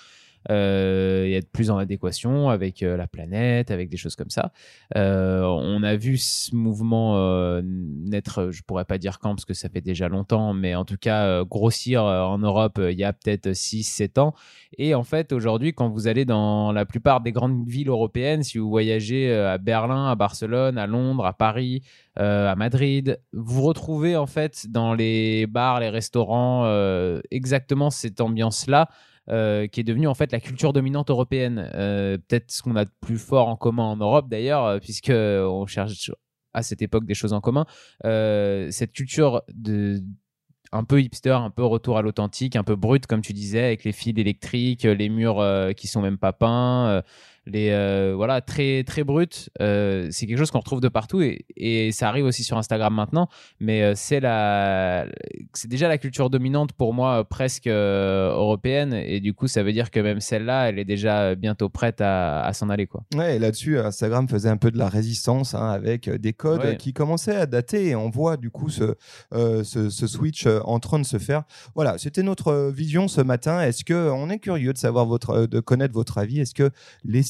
euh, 0.50 1.24
et 1.24 1.34
être 1.34 1.50
plus 1.50 1.70
en 1.70 1.78
adéquation 1.78 2.50
avec 2.50 2.82
euh, 2.82 2.96
la 2.96 3.06
planète, 3.06 3.70
avec 3.70 3.88
des 3.88 3.96
choses 3.96 4.14
comme 4.14 4.30
ça. 4.30 4.52
Euh, 4.96 5.42
on 5.42 5.82
a 5.82 5.96
vu 5.96 6.18
ce 6.18 6.54
mouvement 6.54 7.14
naître, 7.62 8.50
je 8.50 8.62
pourrais 8.62 8.84
pas 8.84 8.98
dire 8.98 9.18
quand 9.18 9.34
parce 9.34 9.44
que 9.44 9.54
ça 9.54 9.68
fait 9.68 9.80
déjà 9.80 10.08
longtemps, 10.08 10.52
mais 10.52 10.74
en 10.74 10.84
tout 10.84 10.96
cas 11.00 11.44
grossir 11.44 12.02
en 12.04 12.38
Europe 12.38 12.80
il 12.80 12.98
y 12.98 13.04
a 13.04 13.12
peut-être 13.12 13.48
6-7 13.48 14.20
ans. 14.20 14.34
Et 14.76 14.94
en 14.94 15.04
fait, 15.04 15.32
aujourd'hui, 15.32 15.72
quand 15.72 15.88
vous 15.88 16.08
allez 16.08 16.24
dans 16.24 16.72
la 16.72 16.84
plupart 16.84 17.20
des 17.20 17.32
grandes 17.32 17.66
villes 17.66 17.88
européennes, 17.88 18.42
si 18.42 18.58
vous 18.58 18.68
voyagez 18.68 19.32
à 19.32 19.58
Berlin, 19.58 20.10
à 20.10 20.14
Barcelone, 20.14 20.78
à 20.78 20.86
Londres, 20.86 21.24
à 21.24 21.32
Paris, 21.32 21.82
à 22.16 22.54
Madrid, 22.56 23.20
vous 23.32 23.62
retrouvez 23.62 24.16
en 24.16 24.26
fait 24.26 24.66
dans 24.68 24.94
les 24.94 25.46
bars, 25.46 25.80
les 25.80 25.90
restaurants, 25.90 26.66
exactement 27.30 27.90
cette 27.90 28.20
ambiance-là. 28.20 28.88
Euh, 29.30 29.66
qui 29.68 29.80
est 29.80 29.84
devenue 29.84 30.06
en 30.06 30.12
fait 30.12 30.32
la 30.32 30.40
culture 30.40 30.74
dominante 30.74 31.08
européenne. 31.08 31.70
Euh, 31.74 32.18
peut-être 32.18 32.50
ce 32.50 32.62
qu'on 32.62 32.76
a 32.76 32.84
de 32.84 32.90
plus 33.00 33.16
fort 33.16 33.48
en 33.48 33.56
commun 33.56 33.84
en 33.84 33.96
Europe 33.96 34.28
d'ailleurs, 34.28 34.66
euh, 34.66 34.78
puisque 34.78 35.10
on 35.10 35.66
cherche 35.66 36.10
à 36.52 36.62
cette 36.62 36.82
époque 36.82 37.06
des 37.06 37.14
choses 37.14 37.32
en 37.32 37.40
commun. 37.40 37.64
cette 38.02 38.92
culture 38.92 39.42
de 39.52 40.02
un 40.72 40.84
peu 40.84 41.00
hipster, 41.00 41.30
un 41.30 41.50
peu 41.50 41.64
retour 41.64 41.96
à 41.96 42.02
l'authentique, 42.02 42.56
un 42.56 42.64
peu 42.64 42.76
brut 42.76 43.06
comme 43.06 43.22
tu 43.22 43.32
disais, 43.32 43.64
avec 43.64 43.84
les 43.84 43.92
fils 43.92 44.18
électriques, 44.18 44.82
les 44.82 45.08
murs 45.08 45.42
qui 45.76 45.86
sont 45.86 46.02
même 46.02 46.18
pas 46.18 46.32
peints 46.32 47.02
les 47.46 47.70
euh, 47.70 48.14
voilà 48.16 48.40
très 48.40 48.84
très 48.84 49.04
brut 49.04 49.50
euh, 49.60 50.08
c'est 50.10 50.26
quelque 50.26 50.38
chose 50.38 50.50
qu'on 50.50 50.60
retrouve 50.60 50.80
de 50.80 50.88
partout 50.88 51.20
et, 51.20 51.44
et, 51.56 51.92
ça 51.92 52.08
arrive 52.08 52.24
aussi 52.24 52.42
sur 52.42 52.56
Instagram 52.56 52.94
maintenant. 52.94 53.28
Mais 53.60 53.82
euh, 53.82 53.92
c'est 53.94 54.20
la 54.20 55.06
c'est 55.52 55.68
déjà 55.68 55.88
la 55.88 55.98
culture 55.98 56.30
dominante 56.30 56.72
pour 56.72 56.94
moi 56.94 57.24
presque 57.24 57.66
européenne. 57.66 58.94
Et 58.94 59.20
du 59.20 59.34
coup 59.34 59.46
ça 59.46 59.62
veut 59.62 59.72
dire 59.72 59.90
que 59.90 60.00
même 60.00 60.20
celle-là 60.20 60.68
elle 60.68 60.78
est 60.78 60.84
déjà 60.84 61.34
bientôt 61.34 61.68
prête 61.68 62.00
à, 62.00 62.44
à 62.44 62.52
s'en 62.52 62.70
aller 62.70 62.86
quoi. 62.86 63.04
Ouais 63.14 63.38
là-dessus 63.38 63.78
Instagram 63.78 64.28
faisait 64.28 64.48
un 64.48 64.56
peu 64.56 64.70
de 64.70 64.78
la 64.78 64.88
résistance 64.88 65.54
hein, 65.54 65.68
avec 65.68 66.08
des 66.08 66.32
codes 66.32 66.76
qui 66.78 66.92
commençaient 66.92 67.36
à 67.36 67.46
dater. 67.46 67.88
Et 67.88 67.96
on 67.96 68.08
voit 68.08 68.36
du 68.36 68.50
coup 68.50 68.70
ce, 68.70 68.94
ce, 69.32 69.90
ce, 69.90 70.06
switch 70.06 70.46
en 70.46 70.78
train 70.80 70.98
de 70.98 71.04
se 71.04 71.18
faire. 71.18 71.44
Voilà 71.74 71.98
c'était 71.98 72.22
notre 72.22 72.70
vision 72.70 73.08
ce 73.08 73.20
matin. 73.20 73.60
Est-ce 73.60 73.84
que 73.84 74.10
on 74.10 74.30
est 74.30 74.38
curieux 74.38 74.72
de 74.72 74.78
savoir 74.78 75.06
votre 75.06 75.46
de 75.46 75.60
connaître 75.60 75.94
votre 75.94 76.18
avis? 76.18 76.40
Est-ce 76.40 76.54
que 76.54 76.70
les 77.04 77.22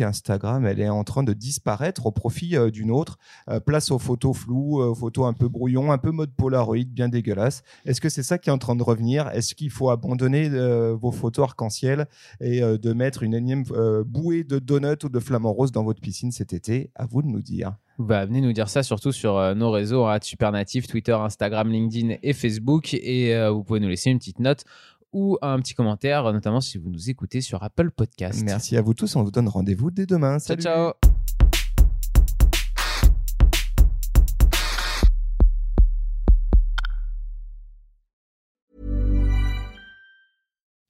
Instagram, 0.00 0.66
elle 0.66 0.80
est 0.80 0.88
en 0.88 1.04
train 1.04 1.22
de 1.22 1.32
disparaître 1.32 2.06
au 2.06 2.12
profit 2.12 2.56
euh, 2.56 2.70
d'une 2.70 2.90
autre. 2.90 3.18
Euh, 3.48 3.60
place 3.60 3.90
aux 3.90 3.98
photos 3.98 4.36
floues, 4.36 4.80
euh, 4.80 4.94
photos 4.94 5.26
un 5.26 5.32
peu 5.32 5.48
brouillon, 5.48 5.92
un 5.92 5.98
peu 5.98 6.10
mode 6.10 6.32
Polaroid, 6.34 6.84
bien 6.86 7.08
dégueulasse. 7.08 7.62
Est-ce 7.84 8.00
que 8.00 8.08
c'est 8.08 8.22
ça 8.22 8.38
qui 8.38 8.50
est 8.50 8.52
en 8.52 8.58
train 8.58 8.76
de 8.76 8.82
revenir? 8.82 9.28
Est-ce 9.28 9.54
qu'il 9.54 9.70
faut 9.70 9.90
abandonner 9.90 10.48
vos 10.94 11.12
photos 11.12 11.44
arc-en-ciel 11.44 12.06
et 12.40 12.60
de 12.60 12.92
mettre 12.92 13.22
une 13.22 13.34
énième 13.34 13.64
bouée 14.04 14.44
de 14.44 14.58
donuts 14.58 15.04
ou 15.04 15.08
de 15.08 15.20
flamants 15.20 15.52
roses 15.52 15.72
dans 15.72 15.84
votre 15.84 16.00
piscine 16.00 16.32
cet 16.32 16.52
été? 16.52 16.90
À 16.94 17.06
vous 17.06 17.22
de 17.22 17.28
nous 17.28 17.42
dire. 17.42 17.74
Bah, 17.98 18.24
venez 18.26 18.40
nous 18.40 18.52
dire 18.52 18.68
ça 18.68 18.82
surtout 18.82 19.12
sur 19.12 19.54
nos 19.54 19.70
réseaux, 19.70 20.06
hein, 20.06 20.18
Supernatif, 20.22 20.86
Twitter, 20.86 21.12
Instagram, 21.12 21.70
LinkedIn 21.70 22.16
et 22.22 22.32
Facebook. 22.32 22.94
Et 22.94 23.48
vous 23.50 23.62
pouvez 23.62 23.80
nous 23.80 23.88
laisser 23.88 24.10
une 24.10 24.18
petite 24.18 24.40
note 24.40 24.64
ou 25.12 25.38
un 25.42 25.58
petit 25.60 25.74
commentaire, 25.74 26.32
notamment 26.32 26.60
si 26.60 26.78
vous 26.78 26.90
nous 26.90 27.10
écoutez 27.10 27.40
sur 27.40 27.62
Apple 27.62 27.90
Podcast. 27.90 28.42
Merci 28.44 28.76
à 28.76 28.82
vous 28.82 28.94
tous. 28.94 29.14
On 29.16 29.22
vous 29.22 29.30
donne 29.30 29.48
rendez-vous 29.48 29.90
dès 29.90 30.06
demain. 30.06 30.38
Salut. 30.38 30.62
ciao. 30.62 30.92